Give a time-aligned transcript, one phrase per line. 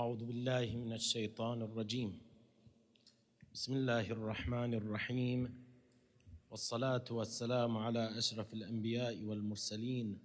[0.00, 2.16] أعوذ بالله من الشيطان الرجيم.
[3.52, 5.40] بسم الله الرحمن الرحيم.
[6.50, 10.18] والصلاة والسلام على أشرف الأنبياء والمرسلين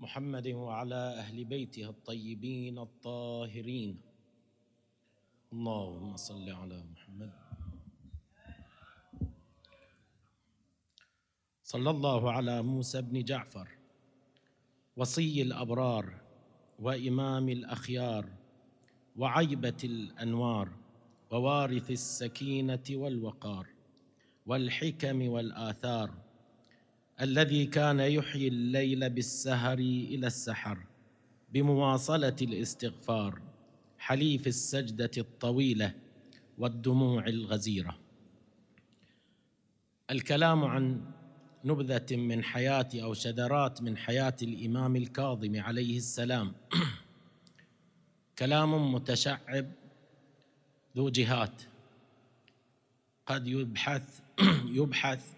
[0.00, 4.00] محمد وعلى أهل بيته الطيبين الطاهرين.
[5.52, 7.32] اللهم صل على محمد.
[11.64, 13.68] صلى الله على موسى بن جعفر
[14.96, 16.20] وصي الأبرار
[16.78, 18.37] وإمام الأخيار
[19.18, 20.68] وعيبة الأنوار
[21.30, 23.66] ووارث السكينة والوقار
[24.46, 26.10] والحكم والآثار
[27.20, 30.78] الذي كان يحيي الليل بالسهر إلى السحر
[31.52, 33.42] بمواصلة الاستغفار
[33.98, 35.94] حليف السجدة الطويلة
[36.58, 37.98] والدموع الغزيرة.
[40.10, 41.00] الكلام عن
[41.64, 46.52] نبذة من حياة أو شذرات من حياة الإمام الكاظم عليه السلام
[48.38, 49.72] كلام متشعب
[50.96, 51.62] ذو جهات.
[53.26, 54.20] قد يبحث
[54.78, 55.34] يبحث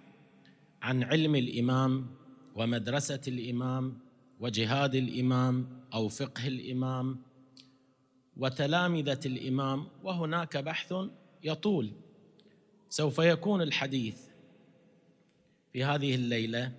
[0.82, 2.06] عن علم الإمام
[2.54, 3.98] ومدرسة الإمام
[4.40, 7.22] وجهاد الإمام أو فقه الإمام
[8.36, 10.94] وتلامذة الإمام وهناك بحث
[11.44, 11.92] يطول.
[12.88, 14.18] سوف يكون الحديث
[15.72, 16.72] في هذه الليلة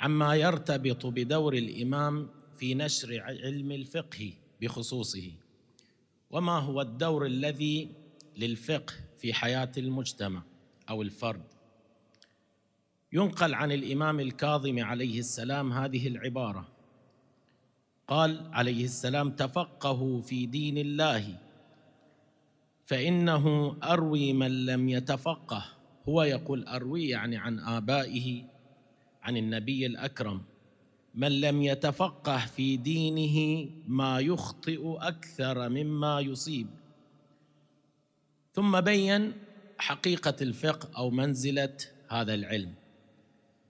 [0.00, 4.39] عما يرتبط بدور الإمام في نشر علم الفقه.
[4.60, 5.32] بخصوصه.
[6.30, 7.92] وما هو الدور الذي
[8.36, 10.42] للفقه في حياة المجتمع
[10.90, 11.44] أو الفرد؟
[13.12, 16.68] ينقل عن الإمام الكاظم عليه السلام هذه العبارة.
[18.08, 21.38] قال عليه السلام تفقهوا في دين الله
[22.86, 25.64] فإنه أروي من لم يتفقه.
[26.08, 28.44] هو يقول أروي يعني عن آبائه
[29.22, 30.42] عن النبي الأكرم.
[31.14, 36.66] من لم يتفقه في دينه ما يخطئ أكثر مما يصيب.
[38.52, 39.32] ثم بين
[39.78, 41.76] حقيقة الفقه أو منزلة
[42.08, 42.74] هذا العلم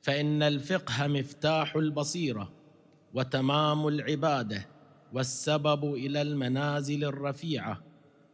[0.03, 2.53] فإن الفقه مفتاح البصيرة
[3.15, 4.67] وتمام العبادة
[5.13, 7.83] والسبب إلى المنازل الرفيعة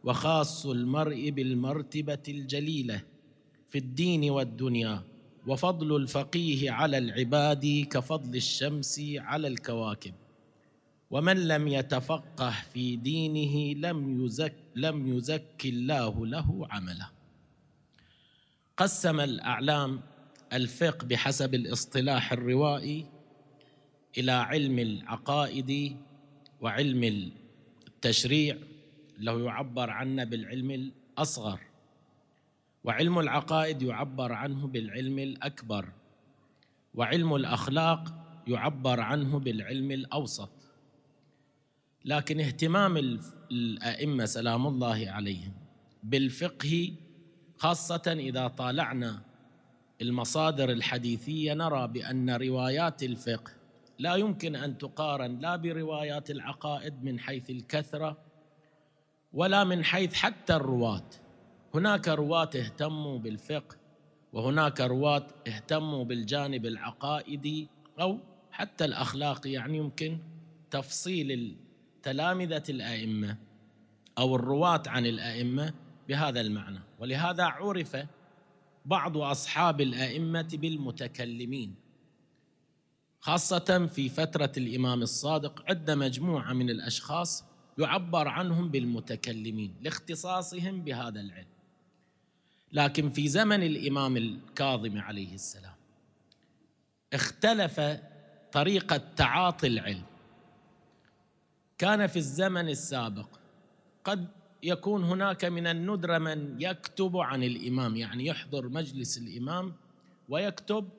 [0.03, 3.01] وخاص المرء بالمرتبة الجليلة
[3.69, 5.01] في الدين والدنيا.
[5.47, 10.13] وفضل الفقيه على العباد كفضل الشمس على الكواكب.
[11.11, 17.09] ومن لم يتفقه في دينه لم يزك لم يزك الله له عمله.
[18.77, 20.01] قسم الأعلام
[20.53, 23.05] الفقه بحسب الاصطلاح الروائي
[24.17, 25.97] إلى علم العقائد
[26.61, 27.31] وعلم
[27.87, 28.57] التشريع
[29.19, 31.59] له يعبر عنه بالعلم الأصغر.
[32.87, 35.89] وعلم العقائد يعبر عنه بالعلم الأكبر
[36.93, 38.13] وعلم الأخلاق
[38.47, 40.49] يعبر عنه بالعلم الأوسط.
[42.05, 43.19] لكن اهتمام
[43.51, 45.51] الأئمة سلام الله عليهم
[46.03, 46.93] بالفقه
[47.57, 49.21] خاصة إذا طالعنا
[50.01, 53.51] المصادر الحديثية نرى بأن روايات الفقه
[53.99, 58.17] لا يمكن أن تقارن لا بروايات العقائد من حيث الكثرة
[59.33, 61.09] ولا من حيث حتى الرواة.
[61.77, 63.75] هناك رواة اهتموا بالفقه
[64.33, 67.67] وهناك رواة اهتموا بالجانب العقائدي
[67.99, 68.19] أو
[68.51, 70.17] حتى الأخلاقي يعني يمكن
[70.71, 71.57] تفصيل
[72.03, 73.37] تلامذة الأئمة
[74.17, 75.73] أو الرواة عن الأئمة
[76.07, 76.79] بهذا المعنى.
[76.99, 77.97] ولهذا عرف
[78.85, 81.75] بعض أصحاب الأئمة بالمتكلمين
[83.19, 87.43] خاصة في فترة الإمام الصادق عد مجموعة من الأشخاص
[87.77, 91.56] يعبر عنهم بالمتكلمين لاختصاصهم بهذا العلم.
[92.71, 95.75] لكن في زمن الإمام الكاظم عليه السلام
[97.13, 97.81] اختلف
[98.51, 100.03] طريقة تعاطي العلم.
[101.77, 103.27] كان في الزمن السابق
[104.03, 104.27] قد
[104.63, 109.73] يكون هناك من الندره من يكتب عن الإمام يعني يحضر مجلس الإمام
[110.29, 110.89] ويكتب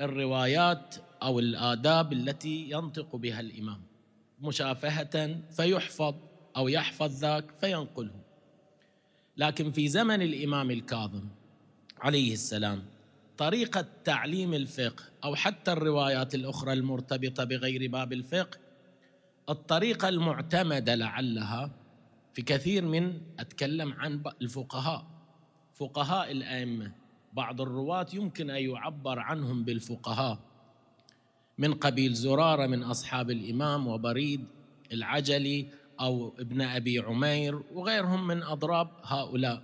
[0.00, 3.82] الروايات أو الآداب التي ينطق بها الإمام
[4.40, 6.14] مشافهة فيحفظ
[6.56, 8.29] أو يحفظ ذاك فينقله.
[9.40, 11.24] لكن في زمن الإمام الكاظم
[12.00, 12.82] عليه السلام
[13.38, 18.58] طريقة تعليم الفقه أو حتى الروايات الأخرى المرتبطة بغير باب الفقه
[19.48, 21.70] الطريقة المعتمدة لعلها
[22.34, 25.06] في كثير من أتكلم عن الفقهاء.
[25.74, 26.92] فقهاء الأئمة
[27.32, 30.38] بعض الرواة يمكن أن يعبر عنهم بالفقهاء.
[31.58, 34.44] من قبيل زرارة من أصحاب الإمام وبريد
[34.92, 35.66] العجلي
[36.00, 39.62] أو ابن أبي عمير وغيرهم من أضراب هؤلاء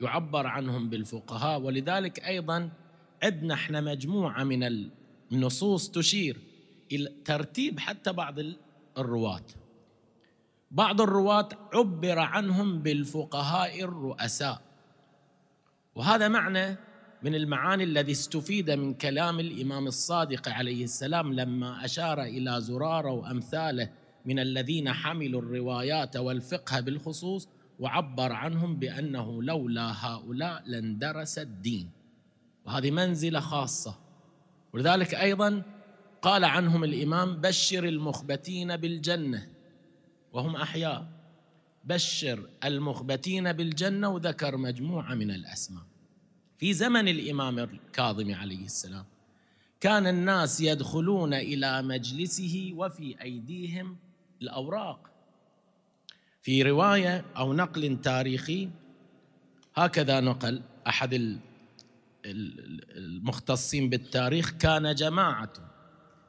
[0.00, 1.60] يعبر عنهم بالفقهاء.
[1.60, 2.70] ولذلك أيضا
[3.22, 4.90] عندنا إحنا مجموعة من
[5.32, 6.38] النصوص تشير
[6.92, 8.34] إلى ترتيب حتى بعض
[8.98, 9.46] الرواة.
[10.70, 14.60] بعض الرواة عبر عنهم بالفقهاء الرؤساء.
[15.94, 16.76] وهذا معنى
[17.22, 23.90] من المعاني الذي استفيد من كلام الإمام الصادق عليه السلام لما أشار إلى زراره وأمثاله
[24.28, 27.48] من الذين حملوا الروايات والفقه بالخصوص
[27.78, 31.90] وعبر عنهم بأنه لولا هؤلاء لاندرس الدين.
[32.64, 33.94] وهذه منزلة خاصة.
[34.72, 35.62] ولذلك أيضا
[36.22, 39.48] قال عنهم الإمام بشر المخبتين بالجنة
[40.32, 41.08] وهم أحياء.
[41.84, 45.82] بشر المخبتين بالجنة وذكر مجموعة من الأسماء.
[46.58, 49.04] في زمن الإمام الكاظم عليه السلام
[49.80, 53.96] كان الناس يدخلون إلى مجلسه وفي أيديهم
[54.42, 55.08] الأوراق.
[56.40, 58.68] في رواية أو نقل تاريخي
[59.74, 61.38] هكذا نقل أحد
[62.96, 65.52] المختصين بالتاريخ كان جماعة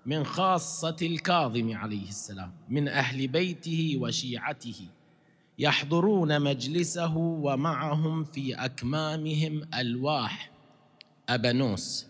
[0.06, 4.88] من خاصة الكاظم عليه السلام من أهل بيته وشيعته
[5.60, 10.52] يحضرون مجلسه ومعهم في أكمامهم ألواح
[11.30, 12.08] أبانوس.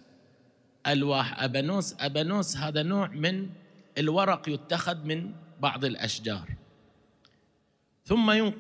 [0.87, 3.49] ألواح أبانوس أبانوس هذا نوع من
[3.97, 6.55] الورق يتخذ من بعض الأشجار.
[8.05, 8.51] ثم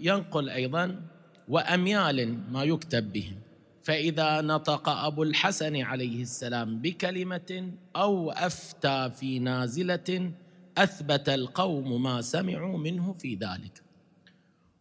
[0.00, 1.02] ينقل أيضا
[1.48, 3.36] وأميال ما يكتب بهم.
[3.82, 10.32] فإذا نطق أبو الحسن عليه السلام بكلمة أو أفتى في نازلة
[10.78, 13.82] أثبت القوم ما سمعوا منه في ذلك.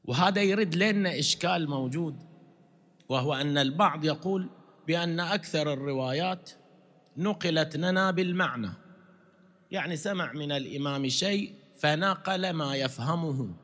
[0.05, 2.15] وهذا يرد لنا إشكال موجود
[3.09, 4.49] وهو أن البعض يقول
[4.87, 6.51] بأن أكثر الروايات
[7.17, 8.71] نقلت لنا بالمعنى.
[9.71, 13.55] يعني سمع من الإمام شيء فنقل ما يفهمه.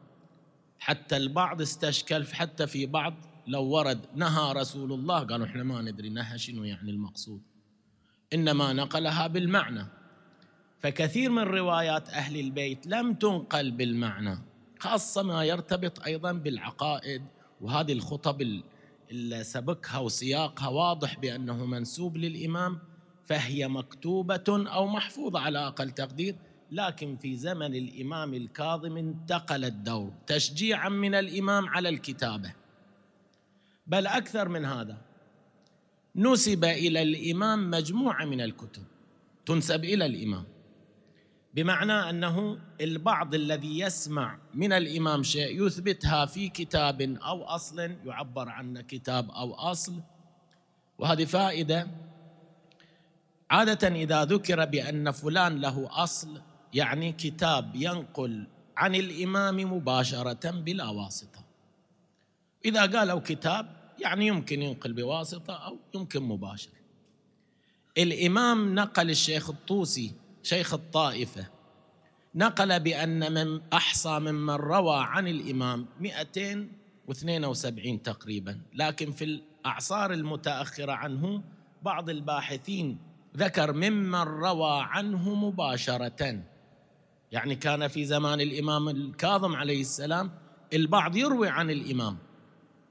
[0.79, 3.13] حتى البعض استشكل حتى في بعض
[3.47, 7.41] لو ورد نهى رسول الله قالوا إحنا ما ندري نهى شنو يعني المقصود.
[8.33, 9.85] إنما نقلها بالمعنى.
[10.79, 14.39] فكثير من روايات أهل البيت لم تنقل بالمعنى
[14.79, 17.23] خاصة ما يرتبط أيضا بالعقائد.
[17.61, 18.61] وهذه الخطب
[19.11, 22.79] اللي سبكها وسياقها واضح بأنه منسوب للإمام.
[23.25, 26.35] فهي مكتوبة أو محفوظة على أقل تقدير
[26.71, 32.53] لكن في زمن الإمام الكاظم انتقل الدور تشجيعا من الإمام على الكتابة.
[33.87, 34.97] بل أكثر من هذا
[36.15, 38.83] نسب إلى الإمام مجموعة من الكتب
[39.45, 40.43] تنسب إلى الإمام.
[41.53, 48.81] بمعنى أنه البعض الذي يسمع من الإمام شيء يثبتها في كتاب أو أصل يعبر عنه
[48.81, 49.93] كتاب أو أصل
[50.97, 51.87] وهذه فائدة
[53.53, 56.41] عادة إذا ذكر بأن فلان له أصل
[56.73, 58.47] يعني كتاب ينقل
[58.77, 61.43] عن الإمام مباشرة بلا واسطة.
[62.65, 66.69] إذا قالوا كتاب يعني يمكن ينقل بواسطة أو يمكن مباشر
[67.97, 70.11] الإمام نقل الشيخ الطوسي
[70.43, 71.47] شيخ الطائفة
[72.35, 78.59] نقل بأن من أحصى ممن روى عن الإمام 272 تقريبا.
[78.73, 81.43] لكن في الأعصار المتأخرة عنه
[81.83, 86.43] بعض الباحثين ذكر ممن روى عنه مباشرة.
[87.31, 90.31] يعني كان في زمان الإمام الكاظم عليه السلام
[90.73, 92.17] البعض يروي عن الإمام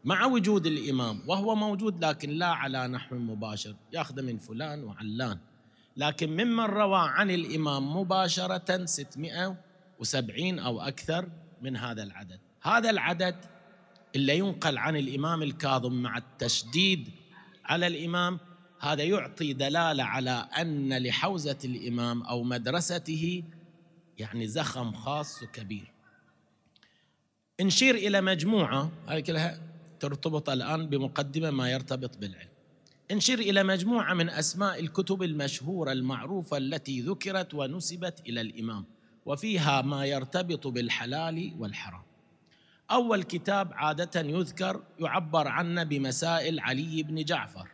[0.04, 3.74] مع وجود الإمام وهو موجود لكن لا على نحو مباشر.
[3.92, 5.38] ياخذ من فلان وعلان.
[5.96, 11.28] لكن ممن روى عن الإمام مباشرة 670 أو أكثر
[11.62, 12.40] من هذا العدد.
[12.62, 13.36] هذا العدد
[14.16, 17.08] اللي ينقل عن الإمام الكاظم مع التشديد
[17.64, 18.38] على الإمام
[18.82, 23.42] هذا يعطي دلالة على أن لحوزة الإمام أو مدرسته
[24.18, 25.92] يعني زخم خاص وكبير.
[27.60, 29.60] نشير إلى مجموعة هذه كلها
[30.00, 32.48] ترتبط الآن بمقدمة ما يرتبط بالعلم.
[33.12, 38.84] نشير إلى مجموعة من أسماء الكتب المشهورة المعروفة التي ذكرت ونسبت إلى الإمام
[39.26, 42.02] وفيها ما يرتبط بالحلال والحرام.
[42.90, 47.68] أول كتاب عادة يذكر يعبر عنه بمسائل علي بن جعفر.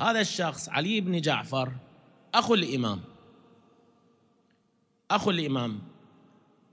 [0.00, 1.72] هذا الشخص علي بن جعفر
[2.34, 3.00] أخو الإمام.
[5.10, 5.82] أخو الإمام.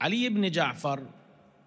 [0.01, 1.07] علي بن جعفر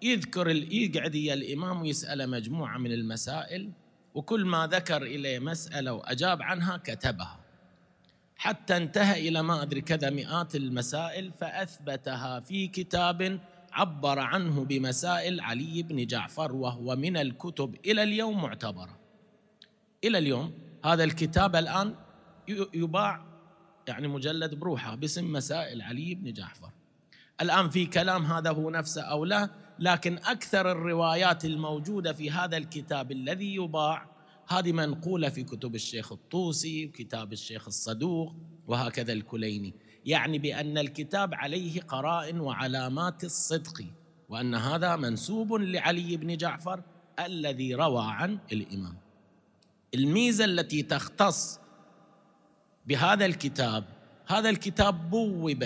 [0.01, 3.71] يذكر يقعد يا الإمام ويسأل مجموعة من المسائل
[4.15, 7.39] وكل ما ذكر إليه مسألة وأجاب عنها كتبها.
[8.35, 13.39] حتى انتهى إلى ما أدري كذا مئات المسائل فأثبتها في كتاب
[13.71, 18.99] عبر عنه بمسائل علي بن جعفر وهو من الكتب إلى اليوم معتبرة.
[20.03, 21.95] إلى اليوم هذا الكتاب الآن
[22.73, 23.25] يباع
[23.87, 26.71] يعني مجلد بروحه باسم مسائل علي بن جعفر.
[27.41, 33.11] الآن في كلام هذا هو نفسه أو لا لكن أكثر الروايات الموجودة في هذا الكتاب
[33.11, 34.09] الذي يباع
[34.47, 38.35] هذه منقولة في كتب الشيخ الطوسي وكتاب الشيخ الصدوق
[38.67, 39.73] وهكذا الكليني.
[40.05, 43.85] يعني بأن الكتاب عليه قرائن وعلامات الصدق
[44.29, 46.83] وأن هذا منسوب لعلي بن جعفر
[47.19, 49.06] الذي روى عن الإمام.
[49.93, 51.59] الميزة التي تختص
[52.85, 53.83] بهذا الكتاب
[54.27, 55.65] هذا الكتاب بوب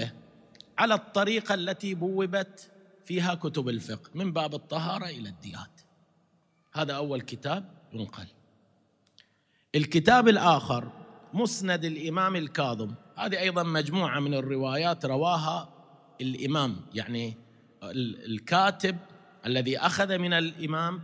[0.78, 2.72] على الطريقة التي بوبت
[3.06, 5.82] فيها كتب الفقه من باب الطهارة إلى الديات.
[6.74, 8.28] هذا أول كتاب ينقل.
[9.76, 10.92] الكتاب الآخر
[11.34, 12.94] مسند الإمام الكاظم.
[13.16, 15.70] هذه أيضا مجموعة من الروايات رواها
[16.22, 17.38] الإمام يعني
[18.26, 18.98] الكاتب
[19.46, 21.02] الذي أخذ من الإمام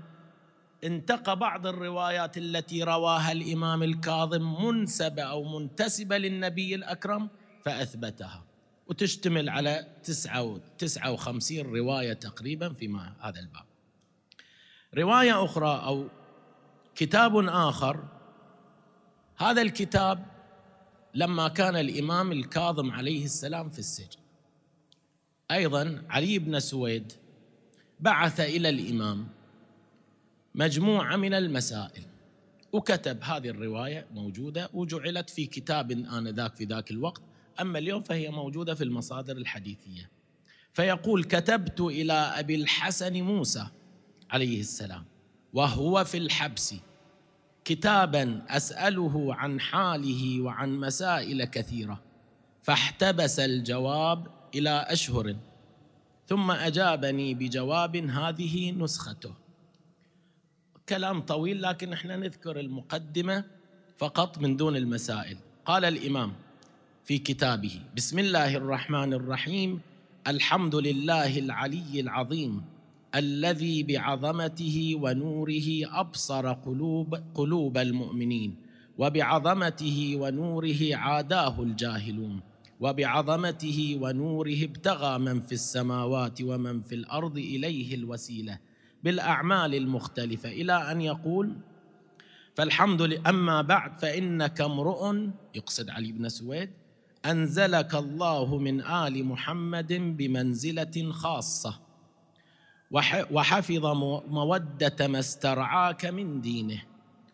[0.83, 7.29] انتقى بعض الروايات التي رواها الإمام الكاظم منسبة أو منتسبة للنبي الأكرم
[7.65, 8.43] فأثبتها.
[8.87, 13.65] وتشتمل على تسعة تسعة وخمسين رواية تقريبا في هذا الباب.
[14.97, 16.07] رواية أخرى أو
[16.95, 18.03] كتاب آخر
[19.37, 20.25] هذا الكتاب
[21.13, 24.19] لما كان الإمام الكاظم عليه السلام في السجن
[25.51, 27.13] أيضا علي بن سويد
[27.99, 29.27] بعث إلى الإمام
[30.57, 32.03] مجموعة من المسائل.
[32.71, 37.21] وكتب هذه الرواية موجودة وجعلت في كتاب آنذاك في ذاك الوقت
[37.61, 40.09] أما اليوم فهي موجودة في المصادر الحديثية.
[40.73, 43.67] فيقول كتبت إلى أبي الحسن موسى
[44.29, 45.05] عليه السلام
[45.53, 46.75] وهو في الحبس
[47.65, 52.03] كتابا أسأله عن حاله وعن مسائل كثيرة
[52.61, 55.35] فاحتبس الجواب إلى أشهر
[56.27, 59.46] ثم أجابني بجواب هذه نسخته.
[60.89, 63.43] كلام طويل لكن إحنا نذكر المقدمة
[63.97, 65.37] فقط من دون المسائل.
[65.65, 66.33] قال الإمام
[67.03, 69.81] في كتابه بسم الله الرحمن الرحيم
[70.27, 72.61] الحمد لله العلي العظيم
[73.15, 78.55] الذي بعظمته ونوره أبصر قلوب قلوب المؤمنين
[78.97, 82.39] وبعظمته ونوره عاداه الجاهلون
[82.79, 88.59] وبعظمته ونوره ابتغى من في السماوات ومن في الأرض إليه الوسيلة.
[89.03, 90.49] بالأعمال المختلفة.
[90.49, 91.55] إلى أن يقول
[92.55, 95.15] فالحمد لله أما بعد فإنك امرؤ
[95.55, 96.69] يقصد علي بن سويد
[97.25, 101.79] أنزلك الله من آل محمد بمنزلة خاصة
[103.31, 103.85] وحفظ
[104.27, 106.81] مودة ما استرعاك من دينه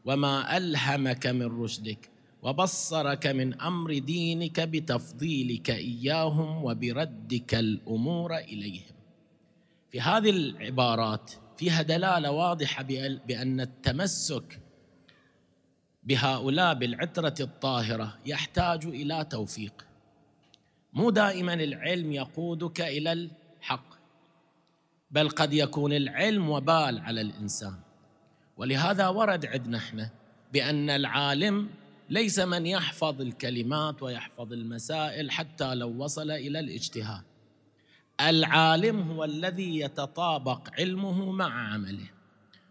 [0.05, 2.09] وما ألهمك من رشدك
[2.41, 8.93] وبصرك من أمر دينك بتفضيلك إياهم وبردك الأمور إليهم.
[9.91, 12.83] في هذه العبارات فيها دلالة واضحة
[13.27, 14.59] بأن التمسك
[16.03, 19.85] بهؤلاء بالعترة الطاهرة يحتاج إلى توفيق.
[20.93, 23.93] مو دائما العلم يقودك إلى الحق
[25.11, 27.75] بل قد يكون العلم وبال على الإنسان.
[28.57, 30.09] ولهذا ورد عندنا إحنا
[30.53, 31.69] بأن العالم
[32.09, 37.23] ليس من يحفظ الكلمات ويحفظ المسائل حتى لو وصل إلى الاجتهاد.
[38.21, 42.09] العالم هو الذي يتطابق علمه مع عمله.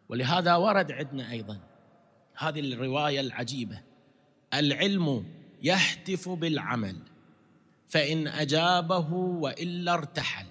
[0.08, 1.58] ولهذا ورد عندنا أيضا
[2.37, 3.80] هذه الرواية العجيبة.
[4.54, 5.25] العلم
[5.62, 6.96] يهتف بالعمل
[7.88, 10.46] فإن أجابه وإلا ارتحل.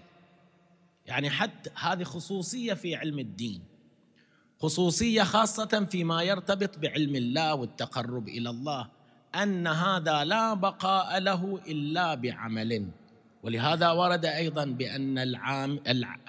[1.05, 3.71] يعني حتى هذه خصوصية في علم الدين
[4.62, 8.89] خصوصية خاصة فيما يرتبط بعلم الله والتقرب إلى الله
[9.36, 12.91] أن هذا لا بقاء له إلا بعمل.
[13.43, 15.17] ولهذا ورد أيضا بأن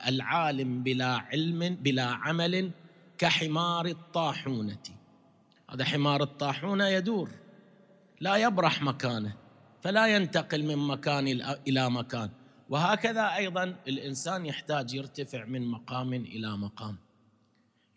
[0.08, 2.70] العالم بلا علم بلا عمل
[3.18, 4.82] كحمار الطاحونة.
[5.70, 7.30] هذا حمار الطاحونة يدور.
[8.20, 9.36] لا يبرح مكانه
[9.80, 11.26] فلا ينتقل من مكان
[11.68, 12.30] إلى مكان.
[12.70, 16.96] وهكذا أيضا الإنسان يحتاج يرتفع من مقام إلى مقام.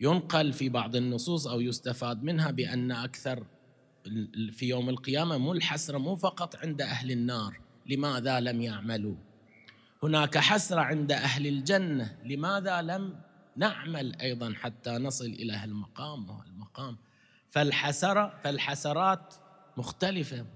[0.00, 3.46] ينقل في بعض النصوص أو يستفاد منها بأن أكثر
[4.52, 7.60] في يوم القيامة مو الحسرة مو فقط عند أهل النار.
[7.88, 9.14] لماذا لم يعملوا؟
[10.02, 13.20] هناك حسرة عند أهل الجنة لماذا لم
[13.56, 16.96] نعمل أيضا حتى نصل إلى هالمقام وهالمقام
[17.48, 19.34] فالحسرة فالحسرات
[19.76, 20.46] مختلفة.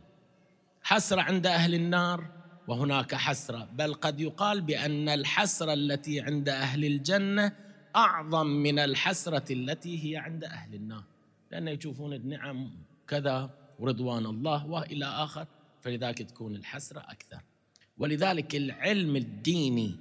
[0.82, 2.26] حسرة عند أهل النار
[2.68, 7.52] وهناك حسرة بل قد يقال بأن الحسرة التي عند أهل الجنة
[7.96, 11.04] أعظم من الحسرة التي هي عند أهل النار.
[11.50, 12.70] لأن يشوفون النعم
[13.08, 15.46] كذا ورضوان الله وإلى آخر.
[15.80, 17.40] فلذلك تكون الحسرة أكثر.
[17.98, 19.96] ولذلك العلم الديني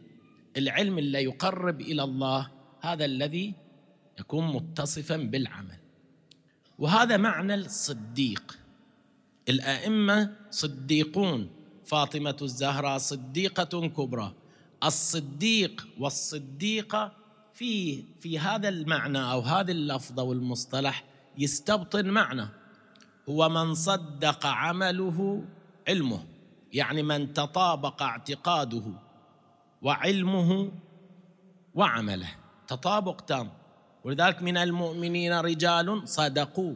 [0.57, 3.53] العلم اللي يقرب إلى الله هذا الذي
[4.19, 5.77] يكون متصفا بالعمل.
[6.79, 8.57] وهذا معنى الصديق.
[9.49, 11.49] الأئمة صديقون.
[11.85, 14.33] فاطمة الزهراء صديقة كبرى.
[14.83, 17.11] الصديق والصديقة
[17.53, 21.03] في في هذا المعنى أو هذا اللفظ أو المصطلح
[21.37, 22.47] يستبطن معنى.
[23.29, 25.45] هو من صدق عمله
[25.89, 26.23] علمه
[26.73, 28.83] يعني من تطابق اعتقاده
[29.81, 30.71] وعلمه
[31.73, 32.29] وعمله.
[32.67, 33.49] تطابق تام.
[34.03, 36.75] ولذلك من المؤمنين رجال صدقوا.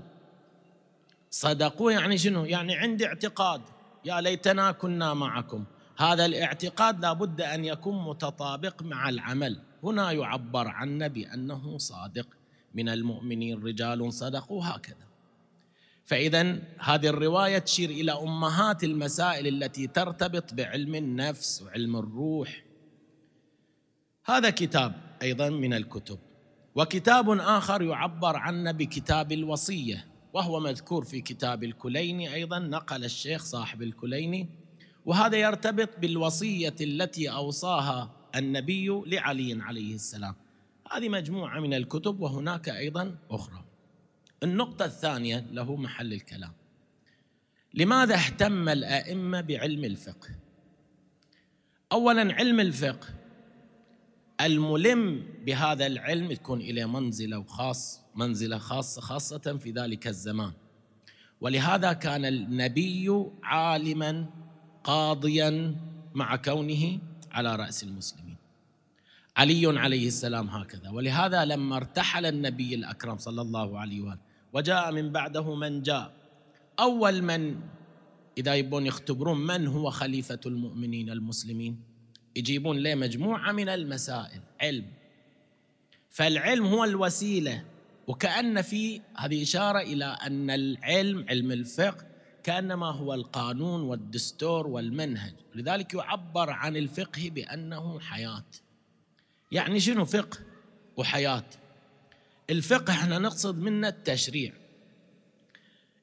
[1.29, 3.61] صدقوا يعني شنو؟ يعني عندي اعتقاد.
[4.05, 5.63] يا ليتنا كنا معكم.
[5.97, 9.61] هذا الاعتقاد لابد أن يكون متطابق مع العمل.
[9.83, 12.27] هنا يعبر عن بانه صادق.
[12.73, 15.12] من المؤمنين رجال صدقوا هكذا.
[16.05, 22.63] فاذا هذه الرواية تشير إلى أمهات المسائل التي ترتبط بعلم النفس وعلم الروح.
[24.25, 26.19] هذا كتاب أيضا من الكتب
[26.75, 33.81] وكتاب آخر يعبر عنه بكتاب الوصية وهو مذكور في كتاب الكليني أيضا نقل الشيخ صاحب
[33.81, 34.49] الكليني
[35.05, 40.35] وهذا يرتبط بالوصية التي أوصاها النبي لعلي عليه السلام.
[40.91, 43.62] هذه مجموعة من الكتب وهناك أيضا أخرى.
[44.43, 46.53] النقطة الثانية له محل الكلام.
[47.73, 50.29] لماذا اهتم الأئمة بعلم الفقه؟
[51.91, 53.07] اولا علم الفقه
[54.41, 60.51] الملم بهذا العلم تكون إلى منزلة وخاص منزلة خاصة خاصة في ذلك الزمان.
[61.41, 64.29] ولهذا كان النبي عالما
[64.83, 65.75] قاضيا
[66.13, 66.99] مع كونه
[67.31, 68.37] على رأس المسلمين.
[69.37, 70.89] علي عليه السلام هكذا.
[70.89, 76.13] ولهذا لما ارتحل النبي الأكرم صلى الله عليه وآله وجاء من بعده من جاء.
[76.79, 77.59] أول من؟
[78.37, 81.79] إذا يبون يختبرون من هو خليفة المؤمنين المسلمين؟
[82.35, 84.41] يجيبون له مجموعة من المسائل.
[84.61, 84.85] علم.
[86.09, 87.63] فالعلم هو الوسيلة.
[88.07, 92.05] وكأن في هذه إشارة إلى أن العلم علم الفقه
[92.43, 95.33] كأنما هو القانون والدستور والمنهج.
[95.55, 98.45] لذلك يعبر عن الفقه بأنه حياة.
[99.51, 100.37] يعني شنو فقه
[100.97, 101.43] وحياة؟
[102.49, 104.53] الفقه إحنا نقصد منه التشريع.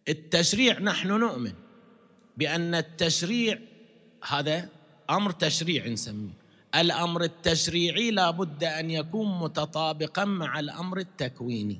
[0.08, 1.52] التشريع نحن نؤمن
[2.36, 3.58] بأن التشريع
[4.28, 4.68] هذا
[5.10, 6.40] أمر تشريع نسميه.
[6.74, 11.78] الأمر التشريعي لابد أن يكون متطابقا مع الأمر التكويني.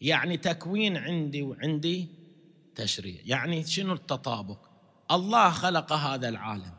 [0.00, 2.08] يعني تكوين عندي وعندي
[2.74, 3.16] تشريع.
[3.24, 4.58] يعني شنو التطابق؟
[5.10, 6.72] الله خلق هذا العالم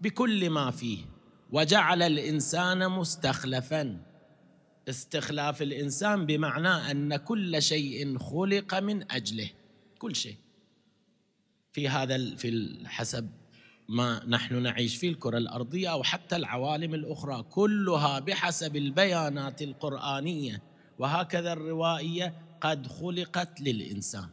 [0.00, 0.98] بكل ما فيه
[1.52, 4.00] وجعل الإنسان مستخلفا.
[4.88, 9.50] استخلاف الإنسان بمعنى أن كل شيء خلق من أجله
[9.98, 10.36] كل شيء.
[11.72, 13.30] في هذا في حسب
[13.88, 20.62] ما نحن نعيش فيه الكرة الأرضية أو حتى العوالم الأخرى كلها بحسب البيانات القرآنية.
[20.98, 24.28] وهكذا الروائية قد خلقت للإنسان.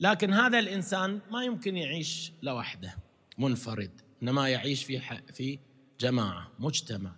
[0.00, 2.96] لكن هذا الإنسان ما يمكن يعيش لوحده
[3.38, 3.90] منفرد.
[4.22, 5.00] إنما يعيش في
[5.32, 5.58] في
[6.00, 7.12] جماعة مجتمع.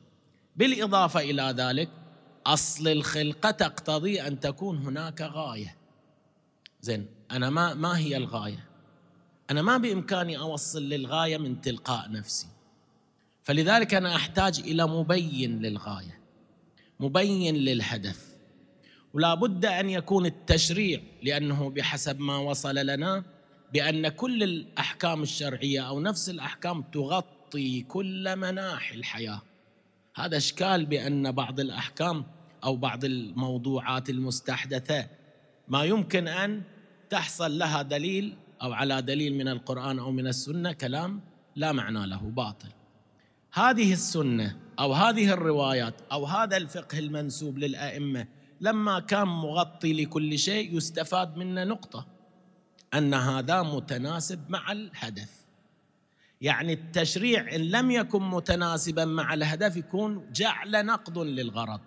[0.56, 2.01] بالإضافة إلى ذلك
[2.46, 5.76] أصل الخلقة تقتضي أن تكون هناك غاية.
[6.80, 8.68] زين أنا ما ما هي الغاية؟
[9.50, 12.46] أنا ما بإمكاني أوصل للغاية من تلقاء نفسي.
[13.42, 16.20] فلذلك أنا أحتاج إلى مبين للغاية
[17.00, 18.32] مبين للهدف.
[19.14, 23.24] ولا بد أن يكون التشريع لأنه بحسب ما وصل لنا
[23.72, 29.42] بأن كل الأحكام الشرعية أو نفس الأحكام تغطي كل مناحي الحياة.
[30.14, 32.24] هذا إشكال بأن بعض الأحكام
[32.64, 35.06] أو بعض الموضوعات المستحدثة
[35.68, 36.62] ما يمكن أن
[37.10, 41.20] تحصل لها دليل أو على دليل من القرآن أو من السنة كلام
[41.56, 42.68] لا معنى له باطل.
[43.52, 48.26] هذه السنة أو هذه الروايات أو هذا الفقه المنسوب للأئمة
[48.60, 52.06] لما كان مغطي لكل شيء يستفاد منه نقطة
[52.94, 55.41] أن هذا متناسب مع الهدف
[56.42, 61.80] يعني التشريع إن لم يكن متناسبا مع الهدف يكون جعل نقض للغرض.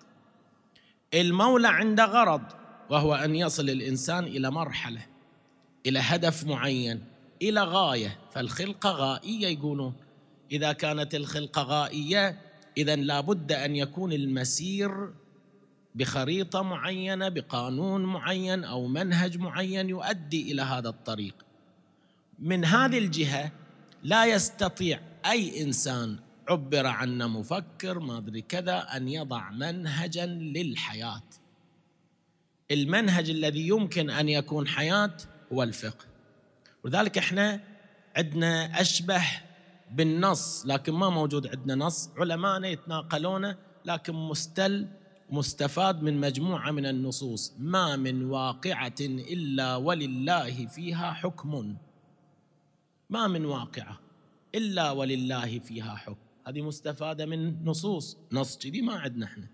[1.14, 2.42] المولى عنده غرض
[2.90, 5.06] وهو أن يصل الإنسان إلى مرحلة
[5.86, 7.04] إلى هدف معين
[7.42, 8.18] إلى غاية.
[8.32, 9.94] فالخلقة غائية يقولون.
[10.52, 12.42] إذا كانت الخلقة غائية
[12.78, 15.14] اذا لابد أن يكون المسير
[15.96, 21.36] بخريطة معينة بقانون معين أو منهج معين يؤدي إلى هذا الطريق.
[22.40, 23.52] من هذه الجهة
[24.06, 31.24] لا يستطيع أي إنسان عبر عنه مفكر ما أدري كذا أن يضع منهجا للحياة.
[32.72, 35.18] المنهج الذي يمكن أن يكون حياة
[35.54, 36.06] هو الفقه.
[36.84, 37.62] ولذلك إحنا
[38.18, 39.24] عندنا أشبه
[39.92, 42.10] بالنص لكن ما موجود عندنا نص.
[42.18, 44.88] علماءنا يتناقلونه لكن مستل
[45.30, 47.54] مستفاد من مجموعة من النصوص.
[47.60, 51.76] ما من واقعة إلا ولله فيها حكم.
[53.16, 54.00] ما من واقعة
[54.56, 56.26] إلا ولله فيها حكم.
[56.48, 58.18] هذه مستفادة من نصوص.
[58.32, 59.48] نص كذي ما عندنا إحنا.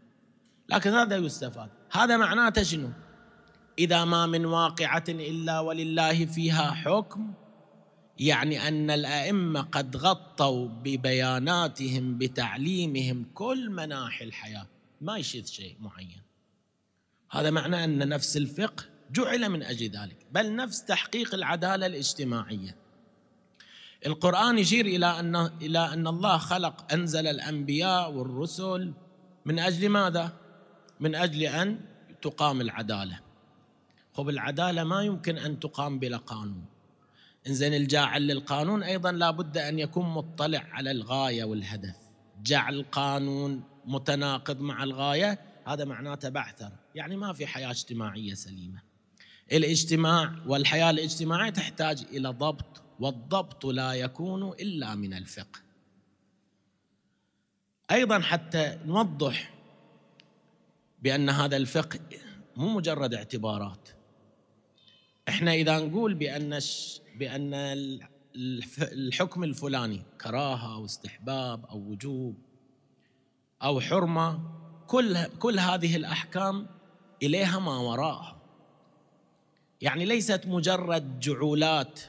[0.70, 1.70] لكن هذا يستفاد.
[1.92, 2.90] هذا معناته شنو؟
[3.80, 7.34] إذا ما من واقعة إلا ولله فيها حكم
[8.20, 14.68] يعني أن الأئمة قد غطوا ببياناتهم بتعليمهم كل مناحي الحياة.
[15.02, 16.22] ما يشذ شيء معين.
[17.32, 20.18] هذا معناه أن نفس الفقه جعل من أجل ذلك.
[20.32, 22.81] بل نفس تحقيق العدالة الاجتماعية.
[24.06, 28.94] القرآن يشير إلى ان إلى أن الله خلق أنزل الأنبياء والرسل.
[29.46, 30.34] من أجل ماذا؟
[31.00, 31.80] من أجل أن
[32.22, 33.20] تقام العدالة.
[34.14, 36.66] خب العدالة ما يمكن أن تقام بلا قانون.
[37.48, 41.96] إنزين الجاعل للقانون أيضا لابد أن يكون مطلع على الغاية والهدف.
[42.44, 46.72] جعل القانون متناقض مع الغاية هذا معناته بعثر.
[46.96, 48.82] يعني ما في حياة اجتماعية سليمة.
[49.52, 55.60] الاجتماع والحياة الاجتماعية تحتاج إلى ضبط والضبط لا يكون إلا من الفقه.
[57.92, 59.54] أيضا حتى نوضح
[61.02, 62.00] بأن هذا الفقه
[62.56, 63.90] مو مجرد اعتبارات.
[65.30, 66.60] إحنا إذا نقول بأن
[67.16, 67.54] بأن
[68.82, 72.38] الحكم الفلاني كراهة أو استحباب أو وجوب
[73.64, 74.40] أو حرمة
[74.88, 76.68] كل كل هذه الأحكام
[77.24, 78.42] إليها ما وراءها.
[79.82, 82.00] يعني ليست مجرد جعولات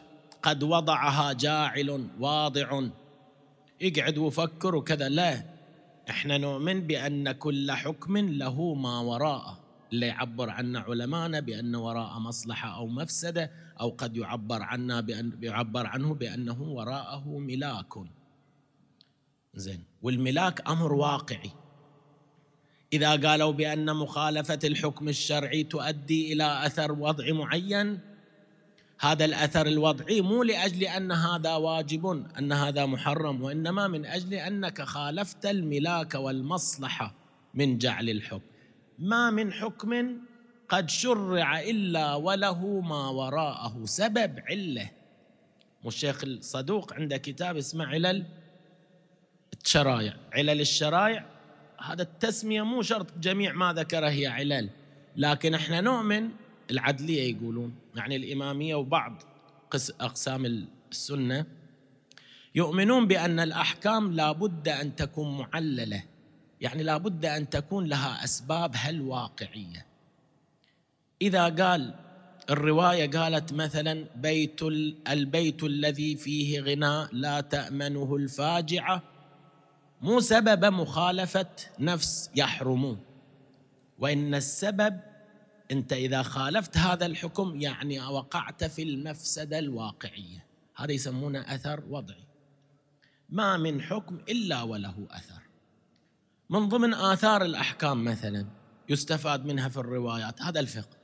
[0.42, 2.83] قد وضعها جاعل واضع.
[3.83, 5.09] اقعد وفكر وكذا.
[5.09, 5.44] لا
[6.11, 9.59] إحنا نؤمن بأن كل حكم له ما وراءه.
[9.92, 13.50] اللي يعبر عنا علمانا بأن وراء مصلحة أو مفسدة
[13.81, 17.92] أو قد يعبر عنا بأن يعبر عنه بأنه وراءه ملاك.
[19.55, 19.85] زين.
[20.02, 21.50] والملاك أمر واقعي.
[22.92, 28.12] إذا قالوا بأن مخالفة الحكم الشرعي تؤدي إلى أثر وضعي معين
[29.03, 34.83] هذا الأثر الوضعي مو لأجل أن هذا واجب أن هذا محرم وإنما من أجل أنك
[34.83, 37.15] خالفت الملاك والمصلحة
[37.55, 38.43] من جعل الحكم.
[38.99, 40.19] ما من حكم
[40.69, 44.91] قد شرع إلا وله ما وراءه سبب علة.
[45.85, 48.25] والشيخ الصدوق عنده كتاب اسمه علل
[49.65, 51.25] الشرايع علل الشرايع
[51.81, 54.69] هذا التسمية مو شرط جميع ما ذكره هي علل
[55.17, 56.29] لكن إحنا نؤمن
[56.73, 59.23] العدلية يقولون يعني الإمامية وبعض
[60.01, 61.47] أقسام السنة
[62.55, 66.05] يؤمنون بأن الأحكام لابد أن تكون معللة
[66.61, 69.87] يعني لابد أن تكون لها اسبابها الواقعيه
[71.23, 71.95] إذا قال
[72.51, 74.63] الرواية قالت مثلا بيت
[75.09, 79.03] البيت الذي فيه غناء لا تأمنه الفاجعة
[80.03, 81.47] مو سبب مخالفة
[81.79, 82.99] نفس يحرم
[83.99, 85.01] وإن السبب
[85.73, 92.25] انت اذا خالفت هذا الحكم يعني وقعت في المفسده الواقعيه هذا يسمونه اثر وضعي.
[93.29, 95.43] ما من حكم إلا وله أثر.
[96.51, 98.47] من ضمن آثار الأحكام مثلا
[98.89, 100.97] يستفاد منها في الروايات هذا الفقه.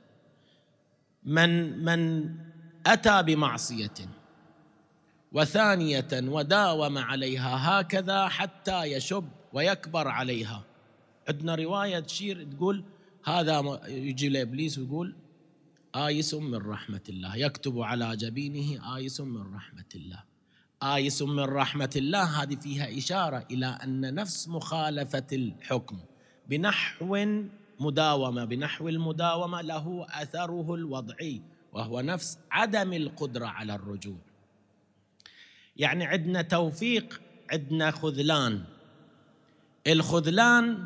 [1.23, 2.31] من من
[2.85, 3.93] أتى بمعصية
[5.31, 10.63] وثانية وداوم عليها هكذا حتى يشب ويكبر عليها.
[11.27, 12.83] عندنا رواية تشير تقول
[13.25, 15.15] هذا يجي لإبليس ويقول
[15.95, 17.35] آيس من رحمة الله.
[17.35, 20.23] يكتب على جبينه آيس من رحمة الله.
[20.83, 25.99] آيس من رحمة الله هذه فيها إشارة إلى أن نفس مخالفة الحكم.
[26.49, 27.25] بنحو
[27.79, 31.41] مداومة بنحو المداومة له أثره الوضعي
[31.73, 34.17] وهو نفس عدم القدرة على الرجوع.
[35.77, 38.63] يعني عندنا توفيق عندنا خذلان.
[39.87, 40.85] الخذلان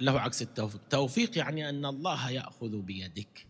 [0.00, 0.80] له عكس التوفيق.
[0.90, 3.46] توفيق يعني أن الله يأخذ بيدك.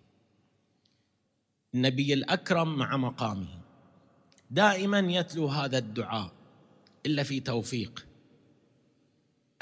[1.75, 3.49] النبي الأكرم مع مقامه.
[4.51, 6.33] دائما يتلو هذا الدعاء
[7.07, 8.07] إلا في توفيق.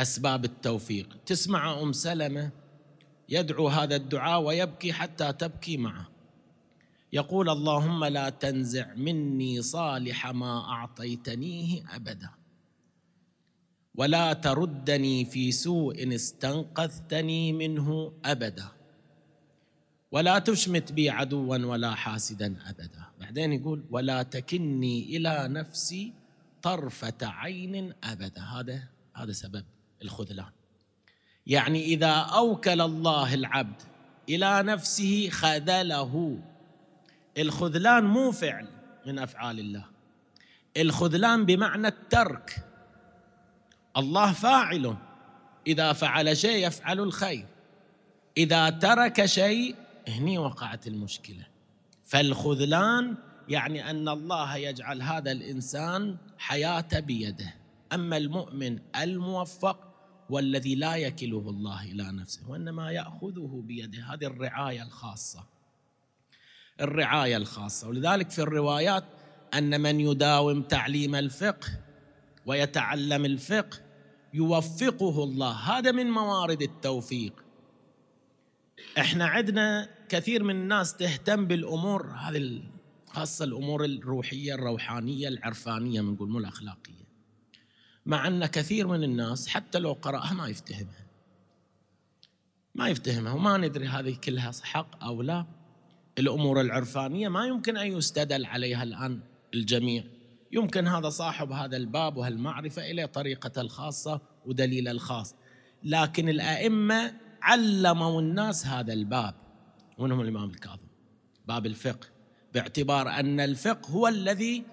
[0.00, 1.16] أسباب التوفيق.
[1.26, 2.50] تسمع أم سلمة
[3.28, 6.08] يدعو هذا الدعاء ويبكي حتى تبكي معه.
[7.12, 12.30] يقول اللهم لا تنزع مني صالح ما أعطيتنيه أبدا.
[13.94, 18.68] ولا تردني في سوء استنقذتني منه أبدا.
[20.12, 23.04] ولا تشمت بي عدوا ولا حاسدا أبدا.
[23.20, 26.12] بعدين يقول ولا تكني إلى نفسي
[26.62, 28.42] طرفة عين أبدا.
[28.42, 28.82] هذا
[29.14, 29.64] هذا سبب
[30.02, 30.50] الخذلان.
[31.46, 33.82] يعني إذا أوكل الله العبد
[34.28, 36.38] إلى نفسه خذله.
[37.38, 38.66] الخذلان مو فعل
[39.06, 39.84] من أفعال الله.
[40.76, 42.66] الخذلان بمعنى الترك.
[43.96, 44.96] الله فاعل.
[45.66, 47.46] إذا فعل شيء يفعل الخير.
[48.36, 49.74] إذا ترك شيء
[50.08, 51.46] هني وقعت المشكلة.
[52.04, 53.14] فالخذلان
[53.48, 57.54] يعني أن الله يجعل هذا الإنسان حياته بيده.
[57.92, 59.78] أما المؤمن الموفق
[60.30, 64.02] والذي لا يكله الله إلى نفسه وإنما يأخذه بيده.
[64.02, 65.44] هذه الرعاية الخاصة.
[66.80, 67.88] الرعاية الخاصة.
[67.88, 69.04] ولذلك في الروايات
[69.54, 71.68] أن من يداوم تعليم الفقه
[72.46, 73.83] ويتعلم الفقه
[74.34, 75.52] يوفقه الله.
[75.52, 77.44] هذا من موارد التوفيق.
[78.98, 82.62] إحنا عندنا كثير من الناس تهتم بالأمور هذه
[83.06, 87.04] خاصة الأمور الروحية الروحانية العرفانية بنقول مو الاخلاقيه
[88.06, 91.06] مع أن كثير من الناس حتى لو قرأها ما يفتهمها.
[92.74, 95.46] ما يفتهمها وما ندري هذه كلها حق أو لا.
[96.18, 99.20] الأمور العرفانية ما يمكن أن يستدل عليها الآن
[99.54, 100.04] الجميع.
[100.54, 105.34] يمكن هذا صاحب هذا الباب وهالمعرفة إلى طريقته الخاصة ودليل الخاص.
[105.84, 109.34] لكن الأئمة علموا الناس هذا الباب
[109.98, 110.86] ومنهم الإمام الكاظم.
[111.46, 112.08] باب الفقه
[112.54, 114.64] باعتبار أن الفقه هو الذي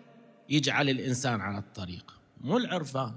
[0.50, 2.17] يجعل الإنسان على الطريق.
[2.41, 3.13] مو العرفان.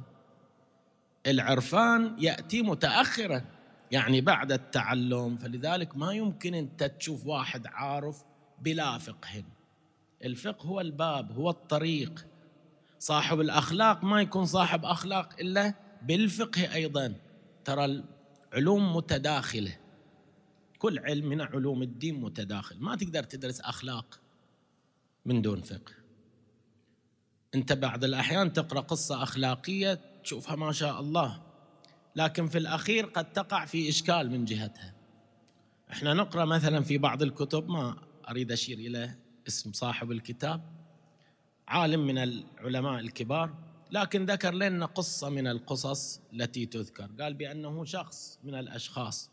[1.27, 3.45] العرفان يأتي متاخرا
[3.91, 5.37] يعني بعد التعلم.
[5.37, 8.25] فلذلك ما يمكن انت تشوف واحد عارف
[8.63, 9.45] بلا فقه.
[10.25, 12.27] الفقه هو الباب هو الطريق.
[13.05, 17.15] صاحب الأخلاق ما يكون صاحب أخلاق إلا بالفقه أيضا.
[17.65, 18.03] ترى
[18.53, 19.77] العلوم متداخلة.
[20.79, 22.81] كل علم من علوم الدين متداخل.
[22.81, 24.21] ما تقدر تدرس أخلاق
[25.25, 25.93] من دون فقه.
[27.55, 31.43] أنت بعض الأحيان تقرأ قصة أخلاقية تشوفها ما شاء الله
[32.17, 34.95] لكن في الأخير قد تقع في إشكال من جهتها.
[35.91, 37.97] إحنا نقرأ مثلا في بعض الكتب ما
[38.29, 39.15] أريد أشير إلى
[39.49, 40.74] اسم صاحب الكتاب.
[41.69, 43.55] عالم من العلماء الكبار
[43.91, 47.11] لكن ذكر لنا قصة من القصص التي تذكر.
[47.21, 49.31] قال بأنه شخص من الأشخاص.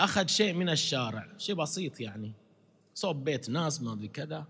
[0.00, 2.32] أخذ شيء من الشارع شيء بسيط يعني.
[2.94, 4.46] صوب بيت ناس ما أدري كذا.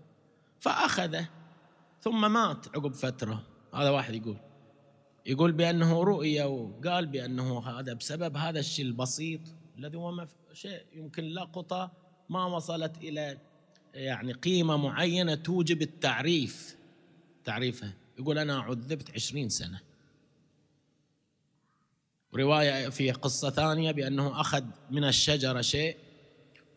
[0.59, 1.29] فأخذه
[2.01, 3.43] ثم مات عقب فترة.
[3.73, 4.37] هذا واحد يقول.
[5.25, 9.41] يقول بأنه رؤية وقال بأنه هذا بسبب هذا الشيء البسيط
[9.77, 11.91] الذي هو شيء يمكن لقطة
[12.29, 13.37] ما وصلت إلى
[13.93, 16.77] يعني قيمة معينة توجب التعريف.
[17.43, 17.93] تعريفها.
[18.19, 19.79] يقول أنا عذبت عشرين سنة.
[22.35, 25.97] رواية في قصة ثانية بأنه أخذ من الشجرة شيء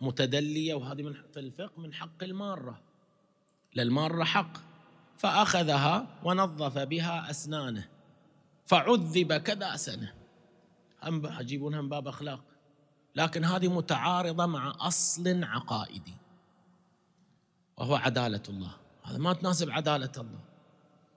[0.00, 2.80] متدلية وهذه من في الفقه من حق المارة.
[3.74, 4.56] للمارة حق.
[5.18, 7.88] فأخذها ونظف بها أسنانه.
[8.66, 10.14] فعذب كذا سنة.
[11.02, 11.22] هم
[11.52, 12.44] من باب أخلاق.
[13.16, 16.14] لكن هذه متعارضة مع أصل عقائدي.
[17.76, 18.70] وهو عدالة الله.
[19.04, 20.40] هذا ما تناسب عدالة الله.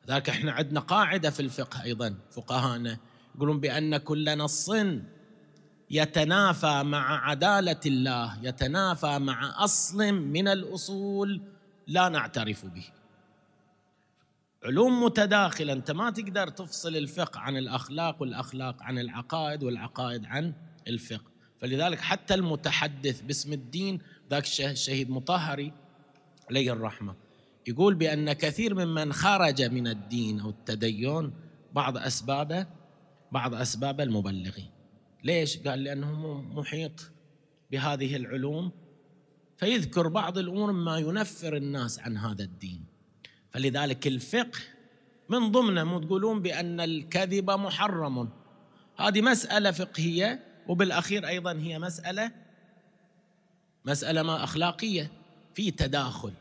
[0.08, 2.98] ذاك إحنا عندنا قاعدة في الفقه أيضا فقهانا
[3.36, 4.72] يقولون بأن كل نص
[5.92, 11.42] يتنافى مع عدالة الله يتنافى مع أصل من الأصول
[11.88, 12.86] لا نعترف به.
[14.64, 20.54] علوم متداخلة أنت ما تقدر تفصل الفقه عن الأخلاق والأخلاق عن العقائد والعقائد عن
[20.88, 21.32] الفقه.
[21.62, 25.74] فلذلك حتى المتحدث باسم الدين ذاك الشهيد مطهري
[26.50, 27.16] عليه الرحمة.
[27.68, 31.34] يقول بأن كثير ممن خرج من الدين أو التدين
[31.74, 32.68] بعض أسبابه
[33.32, 34.70] بعض أسباب المبلغين.
[35.24, 37.12] ليش؟ قال لأنه محيط
[37.72, 38.72] بهذه العلوم.
[39.58, 42.86] فيذكر بعض الأمور ما ينفر الناس عن هذا الدين.
[43.52, 44.60] فلذلك الفقه
[45.30, 48.30] من ضمنه مو تقولون بأن الكذب محرم.
[48.98, 52.32] هذه مسألة فقهية وبالأخير أيضا هي مسألة
[53.86, 55.12] مسألة ما أخلاقية.
[55.58, 56.32] في تداخل.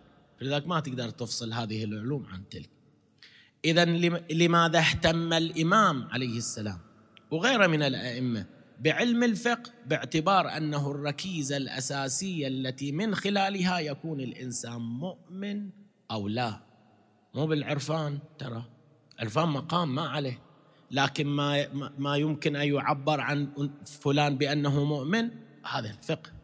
[0.41, 2.71] فلذلك ما تقدر تفصل هذه العلوم عن تلك.
[3.65, 3.85] إذا
[4.31, 6.79] لماذا اهتم الإمام عليه السلام
[7.31, 8.47] وغيره من الأئمة؟
[8.81, 15.69] بعلم الفقه باعتبار أنه الركيزة الأساسية التي من خلالها يكون الإنسان مؤمن
[16.11, 16.61] أو لا.
[17.35, 18.65] مو بالعرفان ترى.
[19.19, 20.39] عرفان مقام ما عليه.
[20.91, 25.31] لكن ما ما يمكن أن يعبر عن فلان بأنه مؤمن
[25.65, 26.36] هذا الفقه.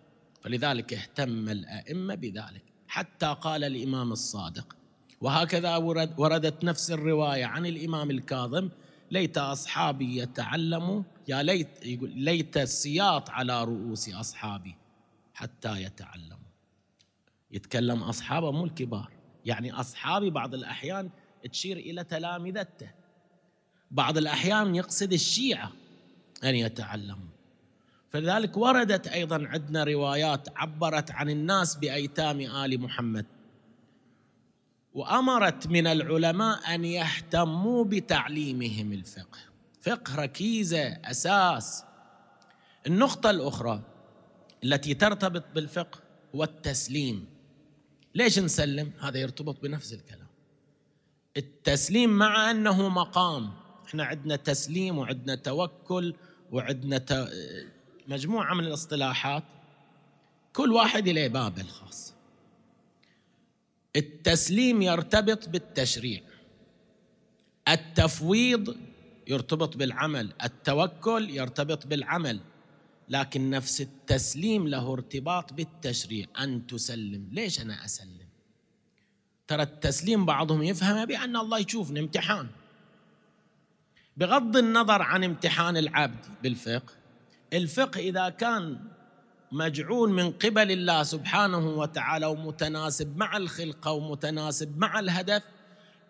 [0.42, 2.62] فلذلك اهتم الأئمة بذلك.
[2.88, 4.76] حتى قال الإمام الصادق
[5.20, 8.68] وهكذا ورد وردت نفس الرواية عن الإمام الكاظم
[9.10, 14.74] ليت أصحابي يتعلموا يا ليت يقول ليت السياط على رؤوس أصحابي
[15.34, 16.52] حتى يتعلموا.
[17.50, 19.12] يتكلم أصحابه مو الكبار.
[19.44, 21.10] يعني أصحابي بعض الأحيان
[21.52, 22.90] تشير إلى تلامذته.
[23.90, 25.72] بعض الأحيان يقصد الشيعة
[26.44, 27.31] أن يتعلموا.
[28.12, 33.26] فلذلك وردت أيضا عندنا روايات عبرت عن الناس بأيتام آل محمد.
[34.94, 39.38] وأمرت من العلماء أن يهتموا بتعليمهم الفقه.
[39.80, 41.84] فقه ركيزة أساس.
[42.86, 43.82] النقطة الأخرى
[44.64, 46.00] التي ترتبط بالفقه
[46.34, 47.26] هو التسليم.
[48.14, 50.26] ليش نسلم؟ هذا يرتبط بنفس الكلام.
[51.36, 53.50] التسليم مع أنه مقام.
[53.86, 56.14] إحنا عندنا تسليم وعندنا توكل
[56.50, 56.98] وعندنا
[58.08, 59.42] مجموعة من الاصطلاحات
[60.52, 62.14] كل واحد له بابه الخاص.
[63.96, 66.20] التسليم يرتبط بالتشريع.
[67.68, 68.76] التفويض
[69.26, 70.32] يرتبط بالعمل.
[70.44, 72.40] التوكل يرتبط بالعمل.
[73.08, 76.26] لكن نفس التسليم له ارتباط بالتشريع.
[76.40, 77.28] أن تسلم.
[77.32, 78.28] ليش أنا أسلم؟
[79.48, 82.48] ترى التسليم بعضهم يفهم بأن الله يشوفني امتحان.
[84.16, 87.01] بغض النظر عن امتحان العبد بالفقه
[87.52, 88.78] الفقه إذا كان
[89.52, 95.42] مجعول من قبل الله سبحانه وتعالى ومتناسب مع الخلقه ومتناسب مع الهدف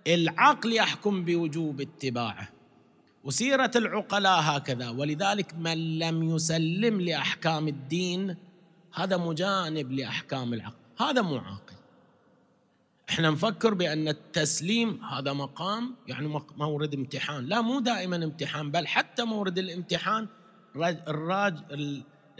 [0.07, 2.49] العقل يحكم بوجوب اتباعه.
[3.25, 4.91] وسيرة العقلاء هكذا.
[4.91, 8.37] ولذلك من لم يسلم لأحكام الدين
[8.95, 10.77] هذا مجانب لأحكام العقل.
[11.01, 11.75] هذا مو عاقل.
[13.11, 17.47] إحنا نفكر بأن التسليم هذا مقام يعني مورد امتحان.
[17.47, 20.29] لا مو دائما امتحان بل حتى مورد الامتحان
[20.77, 21.55] الراج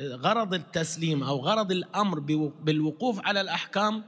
[0.01, 2.19] غرض التسليم أو غرض الأمر
[2.63, 4.05] بالوقوف على الأحكام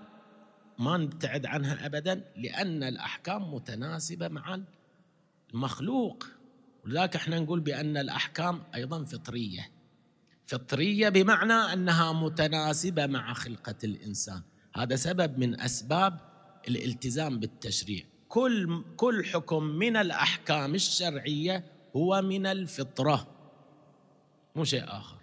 [0.78, 4.60] ما نبتعد عنها ابدا لأن الأحكام متناسبة مع
[5.54, 6.26] المخلوق.
[6.84, 9.70] ولذلك إحنا نقول بأن الأحكام أيضا فطرية.
[10.46, 14.42] فطرية بمعنى أنها متناسبة مع خلقة الإنسان.
[14.76, 16.20] هذا سبب من أسباب
[16.68, 18.04] الالتزام بالتشريع.
[18.28, 21.64] كل كل حكم من الأحكام الشرعية
[21.96, 23.33] هو من الفطرة.
[24.54, 25.16] مو شيء آخر.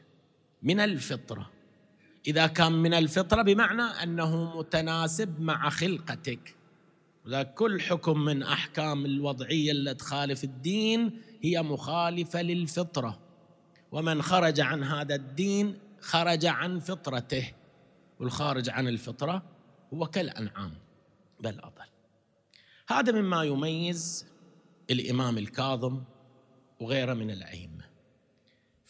[0.61, 1.49] من الفطرة.
[2.27, 6.55] إذا كان من الفطرة بمعنى أنه متناسب مع خلقتك.
[7.25, 13.19] وذلك كل حكم من أحكام الوضعية اللي تخالف الدين هي مخالفة للفطرة.
[13.91, 17.53] ومن خرج عن هذا الدين خرج عن فطرته.
[18.19, 19.43] والخارج عن الفطرة
[19.93, 20.73] هو كالأنعام
[21.39, 21.91] بل أضل.
[22.89, 24.25] هذا مما يميز
[24.89, 26.03] الإمام الكاظم
[26.79, 27.80] وغيره من الأئمة.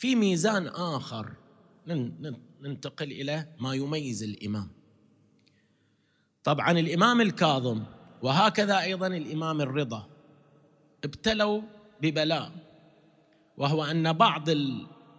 [0.01, 1.33] في ميزان آخر.
[2.61, 4.69] ننتقل إلى ما يميز الإمام.
[6.43, 7.83] طبعا الإمام الكاظم
[8.21, 10.09] وهكذا أيضا الإمام الرضا
[11.03, 11.61] ابتلوا
[12.01, 12.51] ببلاء
[13.57, 14.49] وهو أن بعض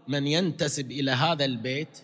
[0.08, 2.02] من ينتسب إلى هذا البيت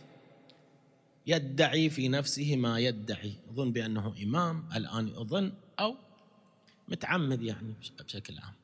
[1.27, 3.35] يدعي في نفسه ما يدعي.
[3.51, 5.97] يظن بأنه إمام الآن يظن أو
[6.89, 8.58] متعمد يعني بشكل عام.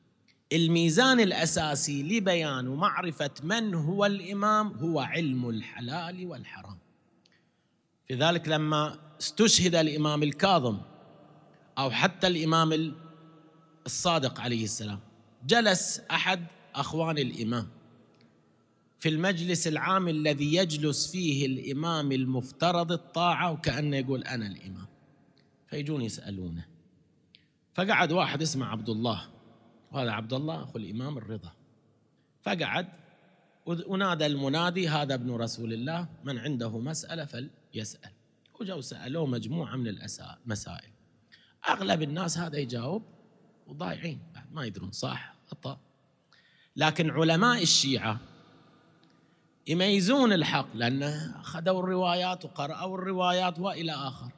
[0.55, 6.77] الميزان الأساسي لبيان ومعرفه من هو الإمام هو علم الحلال والحرام.
[8.07, 10.77] في ذلك لما استشهد الإمام الكاظم
[11.77, 12.93] أو حتى الإمام
[13.85, 14.99] الصادق عليه السلام
[15.47, 17.67] جلس أحد أخوان الإمام
[18.99, 24.87] في المجلس العام الذي يجلس فيه الإمام المفترض الطاعة وكأنه يقول أنا الإمام.
[25.67, 26.65] فيجون يسألونه.
[27.73, 29.34] فقعد واحد اسمه عبد الله.
[29.95, 31.51] وهذا عبد الله أخو الإمام الرضا.
[32.41, 32.87] فقعد
[33.65, 38.11] ونادى المنادي هذا ابن رسول الله من عنده مسألة فليسأل.
[38.59, 40.89] وجوا سألوه مجموعة من المسائل
[41.69, 43.03] أغلب الناس هذا يجاوب
[43.67, 44.19] وضايعين
[44.51, 45.79] ما يدرون صح خطأ.
[46.75, 48.19] لكن علماء الشيعة
[49.67, 54.31] يميزون الحق لأن أخذوا الروايات وقرأوا الروايات وإلى آخر.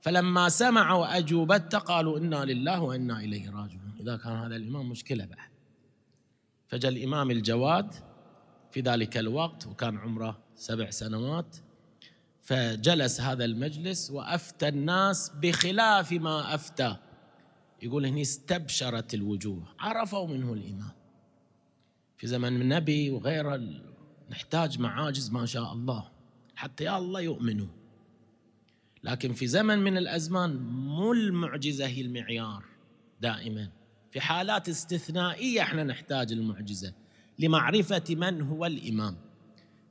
[0.00, 3.92] فلما سمعوا أجوبته قالوا إنا لله وإنا إليه راجعون.
[4.00, 5.48] إذا كان هذا الإمام مشكلة بعد.
[6.68, 7.94] فجاء الإمام الجواد
[8.70, 11.56] في ذلك الوقت وكان عمره سبع سنوات
[12.42, 16.96] فجلس هذا المجلس وأفتى الناس بخلاف ما أفتى.
[17.82, 20.92] يقول هني استبشرت الوجوه عرفوا منه الإمام.
[22.16, 23.60] في زمن النبي وغيره
[24.30, 26.08] نحتاج معاجز ما شاء الله
[26.56, 27.77] حتى يا الله يؤمنوا.
[29.04, 32.64] لكن في زمن من الأزمان مو المعجزة هي المعيار
[33.20, 33.68] دائما.
[34.12, 36.92] في حالات استثنائية إحنا نحتاج المعجزة
[37.38, 39.16] لمعرفة من هو الإمام.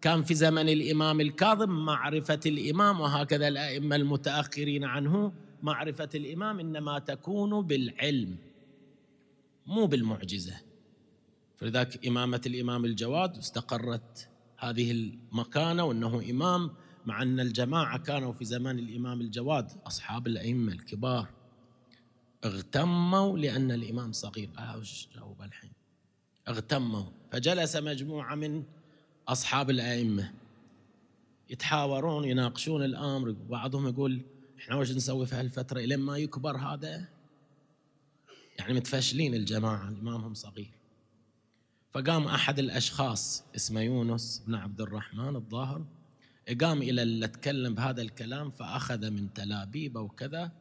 [0.02, 7.68] كان في زمن الإمام الكاظم معرفة الإمام وهكذا الأئمة المتأخرين عنه معرفة الإمام إنما تكون
[7.68, 8.36] بالعلم
[9.66, 10.56] مو بالمعجزة.
[11.58, 16.72] فلذلك إمامة الإمام الجواد استقرت هذه المكانة وأنه إمام
[17.08, 21.28] مع أن الجماعة كانوا في زمان الإمام الجواد أصحاب الأئمة الكبار
[22.46, 24.50] اغتموا لأن الإمام صغير.
[24.58, 24.82] آه
[25.16, 25.72] جاوب الحين؟
[26.48, 27.04] اغتموا.
[27.32, 28.64] فجلس مجموعة من
[29.28, 30.34] أصحاب الأئمة
[31.50, 33.32] يتحاورون يناقشون الأمر.
[33.32, 34.22] بعضهم يقول
[34.60, 37.08] إحنا وش نسوي في هالفترة؟ لين ما يكبر هذا؟
[38.60, 40.72] يعني متفشلين الجماعة إمامهم صغير.
[41.94, 45.86] فقام أحد الأشخاص اسمه يونس بن عبد الرحمن الظاهر
[46.62, 50.52] قام إلى اللي تكلم بهذا الكلام فأخذ من تلابيبه وكذا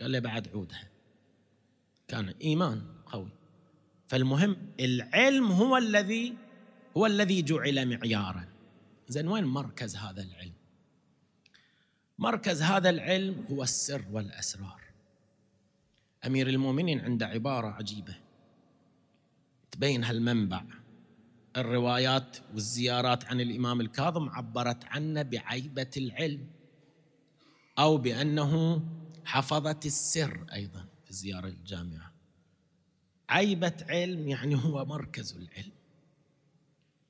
[0.00, 0.88] قال له بعد عودها.
[2.08, 3.30] كان إيمان قوي.
[4.08, 6.34] فالمهم العلم هو الذي
[6.96, 8.48] هو الذي جعل معيارا.
[9.08, 10.52] زين وين مركز هذا العلم؟
[12.18, 14.80] مركز هذا العلم هو السر والأسرار.
[16.26, 18.16] أمير المؤمنين عنده عبارة عجيبة.
[19.70, 20.64] تبين هالمنبع.
[21.56, 26.46] الروايات والزيارات عن الإمام الكاظم عبرت عنه بعيبة العلم
[27.78, 28.82] أو بأنه
[29.24, 32.12] حفظه السر أيضا في الزياره الجامعة.
[33.28, 35.72] عيبة علم يعني هو مركز العلم.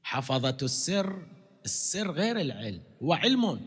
[0.03, 1.26] حفظه السر
[1.64, 3.66] السر غير العلم هو علم.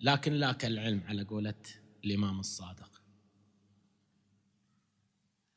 [0.00, 1.54] لكن لا كالعلم على قولة
[2.04, 3.02] الإمام الصادق.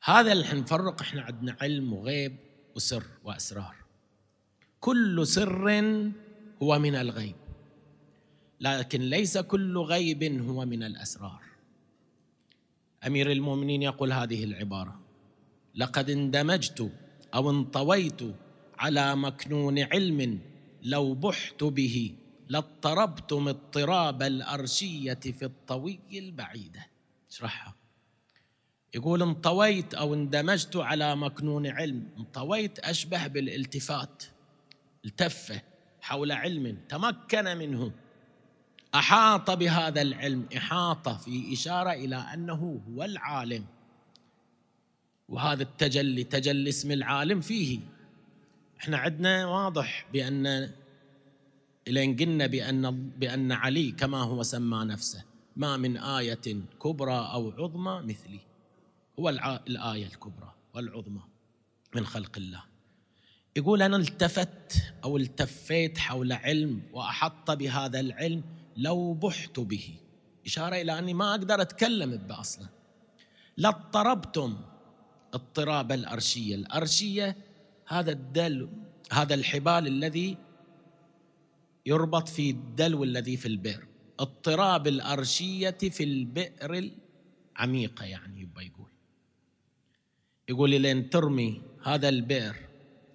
[0.02, 2.45] هذا اللي نفرق إحنا عندنا علم وغيب.
[2.76, 3.76] وسر وأسرار.
[4.80, 5.70] كل سر
[6.62, 7.34] هو من الغيب
[8.60, 11.42] لكن ليس كل غيب هو من الأسرار.
[13.06, 15.00] أمير المؤمنين يقول هذه العبارة
[15.74, 16.92] لقد اندمجت
[17.34, 18.20] أو انطويت
[18.78, 20.40] على مكنون علم
[20.82, 22.14] لو بحت به
[22.48, 26.86] لاضطربتم اضطراب الأرشية في الطوي البعيدة.
[27.30, 27.74] اشرحها.
[28.96, 32.08] يقول انطويت أو اندمجت على مكنون علم.
[32.18, 34.22] انطويت أشبه بالالتفات.
[35.04, 35.62] التفة
[36.00, 37.92] حول علم تمكن منه.
[38.94, 40.46] أحاط بهذا العلم.
[40.56, 43.64] إحاطة في إشارة إلى أنه هو العالم.
[45.28, 47.78] وهذا التجلي تجلي اسم العالم فيه.
[48.80, 50.70] إحنا عندنا واضح بأن
[51.88, 55.24] لين قلنا بأن بأن علي كما هو سمى نفسه.
[55.56, 58.55] ما من آية كبرى أو عظمى مثلي.
[59.20, 59.28] هو
[59.68, 61.22] الآية الكبرى والعظمى
[61.94, 62.62] من خلق الله.
[63.56, 68.44] يقول أنا التفت أو التفيت حول علم وأحط بهذا العلم
[68.76, 69.94] لو بحت به.
[70.46, 72.66] إشارة إلى أني ما أقدر أتكلم به أصلا.
[73.56, 74.56] لاضطربتم
[75.34, 76.54] اضطراب الأرشية.
[76.54, 77.36] الأرشية
[77.86, 78.68] هذا الدل
[79.12, 80.38] هذا الحبال الذي
[81.86, 83.86] يربط في الدلو الذي في البئر.
[84.20, 86.90] اضطراب الأرشية في البئر
[87.58, 88.66] العميقة يعني يبقى
[90.48, 92.56] يقول لين ترمي هذا البئر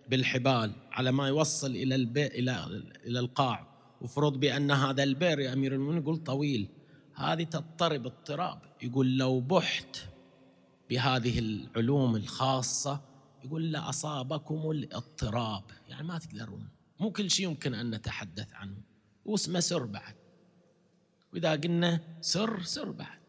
[0.10, 3.68] بالحبال على ما يوصل إلى البئر إلى إلى القاع.
[4.02, 6.68] وفرض بأن هذا البئر يا أمير المؤمنين يقول طويل.
[7.16, 8.60] هذه تضطرب اضطراب.
[8.82, 9.98] يقول لو بحت
[10.90, 13.02] بهذه العلوم الخاصة
[13.44, 15.64] يقول لأصابكم الاضطراب.
[15.90, 16.68] يعني ما تقدرون.
[17.00, 18.78] مو كل شيء يمكن أن نتحدث عنه.
[19.26, 20.16] واسمه سر بعد.
[21.34, 23.20] وإذا قلنا سر سر بعد.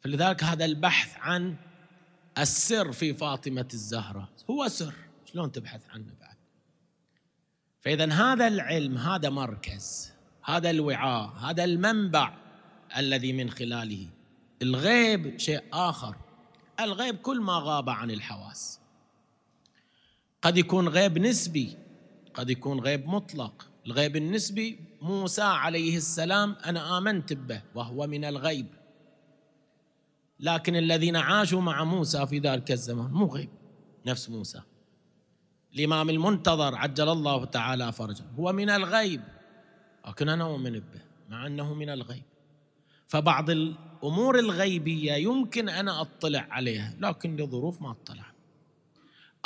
[0.00, 1.56] فلذلك هذا البحث عن
[2.38, 4.28] السر في فاطمة الزهرة.
[4.50, 4.94] هو سر.
[5.32, 6.36] شلون تبحث عنه بعد؟
[7.80, 10.12] فإذا هذا العلم هذا مركز
[10.44, 12.34] هذا الوعاء هذا المنبع
[12.96, 14.08] الذي من خلاله.
[14.62, 16.16] الغيب شيء آخر.
[16.80, 18.80] الغيب كل ما غاب عن الحواس.
[20.42, 21.76] قد يكون غيب نسبي
[22.34, 23.68] قد يكون غيب مطلق.
[23.86, 28.66] الغيب النسبي موسى عليه السلام أنا آمنت به وهو من الغيب.
[30.42, 33.48] لكن الذين عاشوا مع موسى في ذلك الزمان مو غيب
[34.06, 34.60] نفس موسى.
[35.74, 39.20] الإمام المنتظر عجل الله تعالى فرجه هو من الغيب
[40.08, 42.22] لكن أنا أؤمن به مع أنه من الغيب.
[43.06, 48.32] فبعض الأمور الغيبية يمكن أنا أطلع عليها لكن لظروف ما أطلع.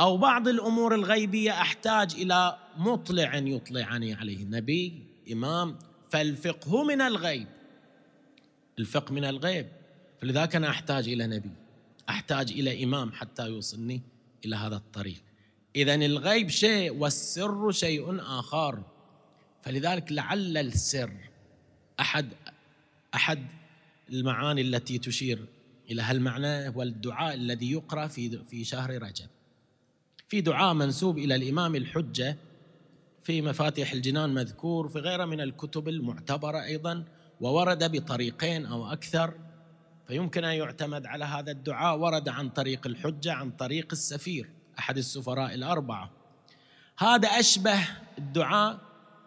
[0.01, 4.45] أو بعض الأمور الغيبية أحتاج إلى مطلع يطلعني عليه.
[4.45, 5.79] نبي إمام
[6.11, 7.49] فالفقه من الغيب.
[8.79, 9.67] الفقه من الغيب.
[10.27, 11.51] فلذلك أنا أحتاج إلى نبي
[12.09, 14.03] أحتاج إلى إمام حتى يوصلني
[14.45, 15.23] إلى هذا الطريق.
[15.77, 18.83] إذا الغيب شيء والسر شيء آخر.
[19.63, 21.13] فلذلك لعل السر
[22.01, 22.29] أحد
[23.15, 23.47] أحد
[24.11, 25.47] المعاني التي تشير
[25.91, 29.29] إلى هالمعنى هو الدعاء الذي يقرأ في في شهر رجب.
[30.29, 32.37] في دعاء منسوب إلى الإمام الحجة
[33.23, 37.05] في مفاتيح الجنان مذكور في غيره من الكتب المعتبرة أيضا
[37.41, 39.46] وورد بطريقين أو أكثر.
[40.09, 45.55] فيمكن أن يعتمد على هذا الدعاء ورد عن طريق الحجة عن طريق السفير أحد السفراء
[45.55, 46.11] الأربعة.
[46.99, 47.89] هذا أشبه
[48.19, 48.81] الدعاء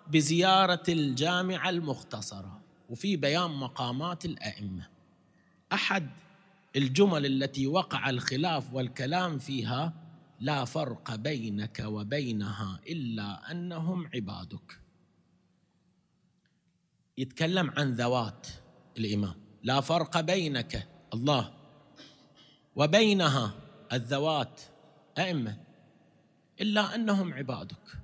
[0.08, 4.88] بزيارة الجامعة المختصرة وفي بيان مقامات الأئمة.
[5.74, 6.10] أحد
[6.76, 9.94] الجمل التي وقع الخلاف والكلام فيها
[10.40, 14.80] لا فرق بينك وبينها إلا أنهم عبادك.
[17.18, 18.48] يتكلم عن ذوات
[18.98, 19.49] الإمام.
[19.64, 21.51] لا فرق بينك الله
[22.76, 23.53] وبينها
[23.93, 24.62] الذوات
[25.18, 25.57] أئمة
[26.62, 27.97] إلا أنهم عبادك.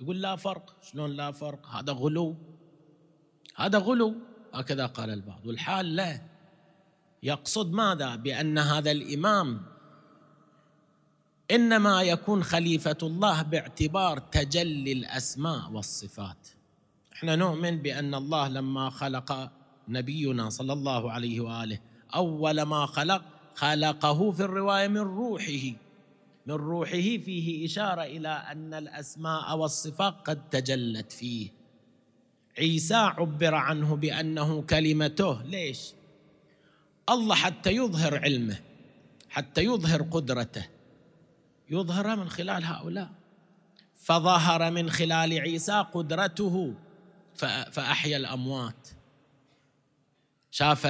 [0.00, 0.76] يقول لا فرق.
[0.82, 2.36] شلون لا فرق؟ هذا غلو.
[3.56, 4.14] هذا غلو.
[4.54, 5.46] هكذا قال البعض.
[5.46, 6.20] والحال لا.
[7.22, 9.62] يقصد ماذا؟ بأن هذا الإمام
[11.50, 16.48] إنما يكون خليفة الله باعتبار تجلي الأسماء والصفات.
[17.12, 19.50] إحنا نؤمن بأن الله لما خلق
[19.88, 21.78] نبينا صلى الله عليه وآله.
[22.14, 23.22] أول ما خلق
[23.54, 25.72] خلقه في الرواية من روحه.
[26.46, 31.48] من روحه فيه إشارة إلى أن الأسماء والصفات قد تجلت فيه.
[32.58, 35.42] عيسى عبر عنه بأنه كلمته.
[35.42, 35.92] ليش؟
[37.08, 38.60] الله حتى يظهر علمه
[39.30, 40.66] حتى يظهر قدرته.
[41.70, 43.10] يظهر من خلال هؤلاء.
[43.94, 46.74] فظهر من خلال عيسى قدرته.
[47.72, 48.88] فأحيا الأموات.
[50.54, 50.86] شاف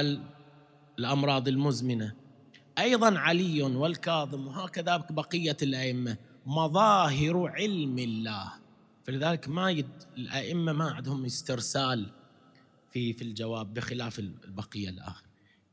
[0.99, 2.13] الأمراض المزمنة.
[2.79, 6.17] أيضا علي والكاظم وهكذا بقية الأئمة.
[6.45, 8.53] مظاهر علم الله.
[9.03, 12.09] فلذلك ما يد الأئمة ما عندهم استرسال
[12.91, 15.25] في في الجواب بخلاف البقية الآخر.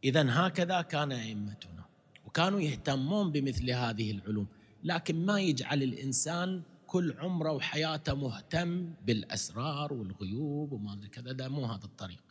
[0.04, 1.84] إذا هكذا كان أئمتنا.
[2.26, 4.46] وكانوا يهتمون بمثل هذه العلوم.
[4.84, 11.32] لكن ما يجعل الإنسان كل عمره وحياته مهتم بالأسرار والغيوب وما كذا.
[11.32, 12.29] ده مو هذا الطريق.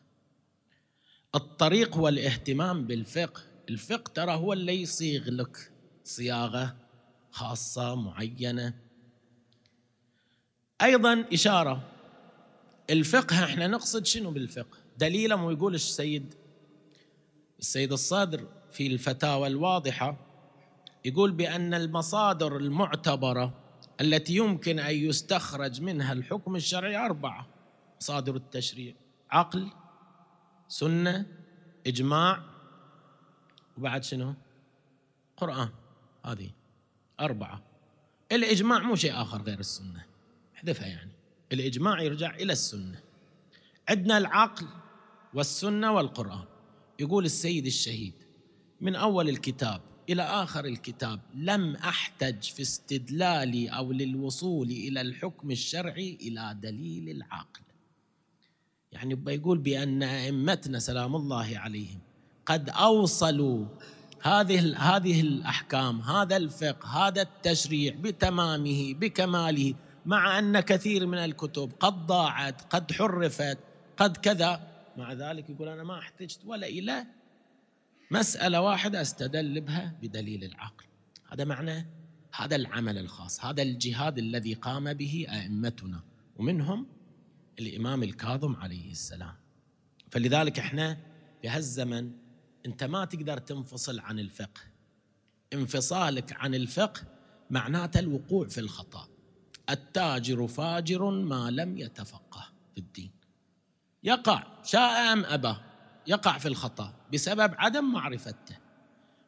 [1.39, 3.41] الطريق هو الاهتمام بالفقه.
[3.69, 5.71] الفقه ترى هو اللي يصيغ لك
[6.03, 6.75] صياغة
[7.31, 8.73] خاصة معينة.
[10.81, 11.83] أيضا إشارة.
[12.89, 16.33] الفقه إحنا نقصد شنو بالفقه؟ دليلا ويقول السيد
[17.59, 20.17] السيد الصادر في الفتاوى الواضحة
[21.05, 23.53] يقول بأن المصادر المعتبرة
[24.01, 27.47] التي يمكن أن يستخرج منها الحكم الشرعي أربعة
[28.01, 28.93] مصادر التشريع
[29.31, 29.67] عقل
[30.70, 31.26] سنة
[31.88, 32.43] إجماع
[33.78, 34.34] وبعد شنو؟
[35.38, 35.70] قرآن.
[36.26, 36.49] هذه
[37.20, 37.63] أربعة.
[38.32, 40.05] الإجماع مو شيء آخر غير السنة.
[40.55, 41.11] احذفها يعني.
[41.51, 42.99] الإجماع يرجع إلى السنة.
[43.89, 44.67] عندنا العقل
[45.34, 46.45] والسنة والقرآن.
[46.99, 48.13] يقول السيد الشهيد
[48.82, 56.17] من أول الكتاب إلى آخر الكتاب لم أحتج في استدلالي أو للوصول إلى الحكم الشرعي
[56.22, 57.61] إلى دليل العقل.
[58.91, 61.99] يعني بيقول بأن أئمتنا سلام الله عليهم
[62.45, 63.65] قد أوصلوا
[64.21, 69.73] هذه هذه الأحكام هذا الفقه هذا التشريع بتمامه بكماله
[70.05, 73.57] مع أن كثير من الكتب قد ضاعت قد حرفت
[73.97, 74.61] قد كذا.
[74.97, 77.05] مع ذلك يقول أنا ما احتجت ولا إلى
[78.11, 80.85] مسألة واحدة أستدل بها بدليل العقل.
[81.31, 81.87] هذا معنى
[82.35, 86.01] هذا العمل الخاص هذا الجهاد الذي قام به أئمتنا
[86.37, 86.85] ومنهم
[87.60, 89.36] الإمام الكاظم عليه السلام.
[90.12, 90.97] فلذلك إحنا
[91.41, 92.12] في هالزمن
[92.66, 94.62] أنت ما تقدر تنفصل عن الفقه.
[95.53, 97.01] انفصالك عن الفقه
[97.49, 99.07] معناته الوقوع في الخطأ.
[99.70, 103.12] التاجر فاجر ما لم يتفقه في الدين.
[104.03, 105.55] يقع شاء أم أبى
[106.07, 108.57] يقع في الخطأ بسبب عدم معرفته.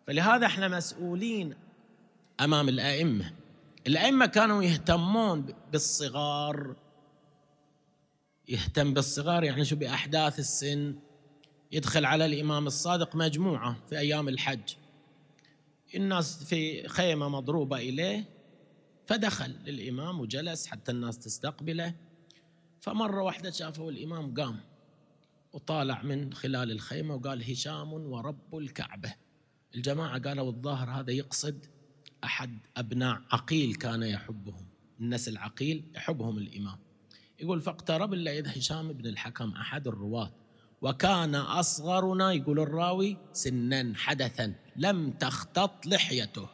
[0.08, 1.56] فلهذا إحنا مسؤولين
[2.40, 3.34] أمام الأئمة.
[3.88, 6.76] الأئمة كانوا يهتمون بالصغار
[8.52, 10.95] يهتم بالصغار يعني شو بأحداث السن.
[11.72, 14.74] يدخل على الإمام الصادق مجموعة في أيام الحج.
[15.95, 18.30] الناس في خيمة مضروبة إليه
[19.06, 21.95] فدخل للإمام وجلس حتى الناس تستقبله.
[22.82, 24.60] فمرة واحدة شافه الإمام قام
[25.54, 29.14] وطالع من خلال الخيمة وقال هشام ورب الكعبة.
[29.76, 31.66] الجماعة قالوا الظاهر هذا يقصد
[32.24, 34.66] أحد أبناء عقيل كان يحبهم.
[34.99, 36.91] النسل عقيل يحبهم الإمام.
[37.42, 40.32] يقول فاقترب إلا هشام بن الحكم أحد الرواة.
[40.82, 46.50] وكان أصغرنا يقول الراوي سنا حدثا لم تختط لحيته.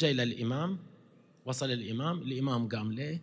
[0.00, 0.78] جاي للإمام
[1.46, 3.22] وصل الإمام الإمام قام ليه؟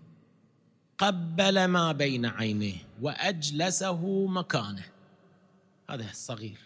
[0.98, 4.86] قبل ما بين عينيه وأجلسه مكانه.
[5.90, 6.60] هذا الصغير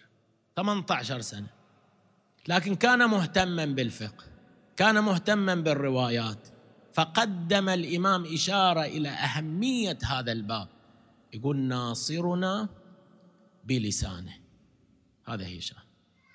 [0.55, 1.47] 18 سنة.
[2.47, 4.25] لكن كان مهتما بالفقه
[4.75, 6.54] كان مهتما بالروايات.
[6.95, 10.67] فقدم الإمام إشارة إلى أهمية هذا الباب.
[11.33, 12.69] يقول ناصرنا
[13.63, 14.33] بلسانه.
[15.25, 15.77] هذا هشام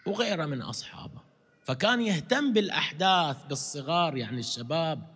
[0.07, 1.21] وغيره من أصحابه.
[1.65, 5.07] فكان يهتم بالأحداث بالصغار يعني الشباب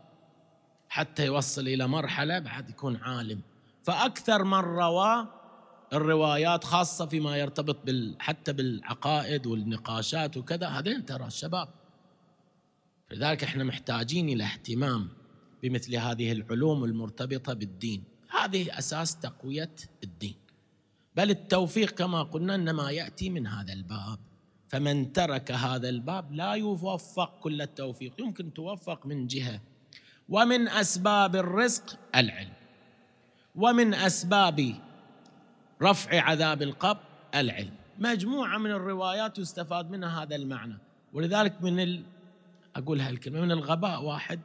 [0.88, 3.40] حتى يوصل إلى مرحلة بعد يكون عالم.
[3.82, 5.26] فأكثر من روى
[5.92, 10.68] الروايات خاصة فيما يرتبط بال حتى بالعقائد والنقاشات وكذا.
[10.68, 11.68] هذين ترى الشباب.
[13.10, 15.23] لذلك إحنا محتاجين إلى اهتمام
[15.64, 18.04] بمثل هذه العلوم المرتبطة بالدين.
[18.30, 20.34] هذه أساس تقوية الدين.
[21.16, 24.18] بل التوفيق كما قلنا إنما يأتي من هذا الباب.
[24.68, 29.60] فمن ترك هذا الباب لا يوفق كل التوفيق يمكن توفق من جهة.
[30.28, 32.52] ومن أسباب الرزق العلم.
[33.54, 34.74] ومن أسباب
[35.82, 37.00] رفع عذاب القبر
[37.34, 37.74] العلم.
[37.98, 40.78] مجموعة من الروايات يستفاد منها هذا المعنى.
[41.12, 42.02] ولذلك من ال...
[42.76, 44.40] أقول هالكلمه من الغباء واحد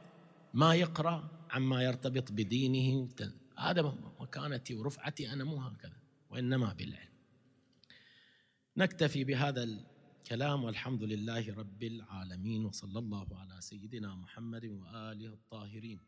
[0.54, 3.08] ما يقرأ عما يرتبط بدينه.
[3.58, 3.82] هذا
[4.20, 5.96] مكانتي ورفعتي أنا مو هكذا
[6.30, 7.10] وإنما بالعلم.
[8.76, 9.68] نكتفي بهذا
[10.26, 16.00] كلام والحمد لله رب العالمين وصلى الله على سيدنا محمد وآله الطاهرين.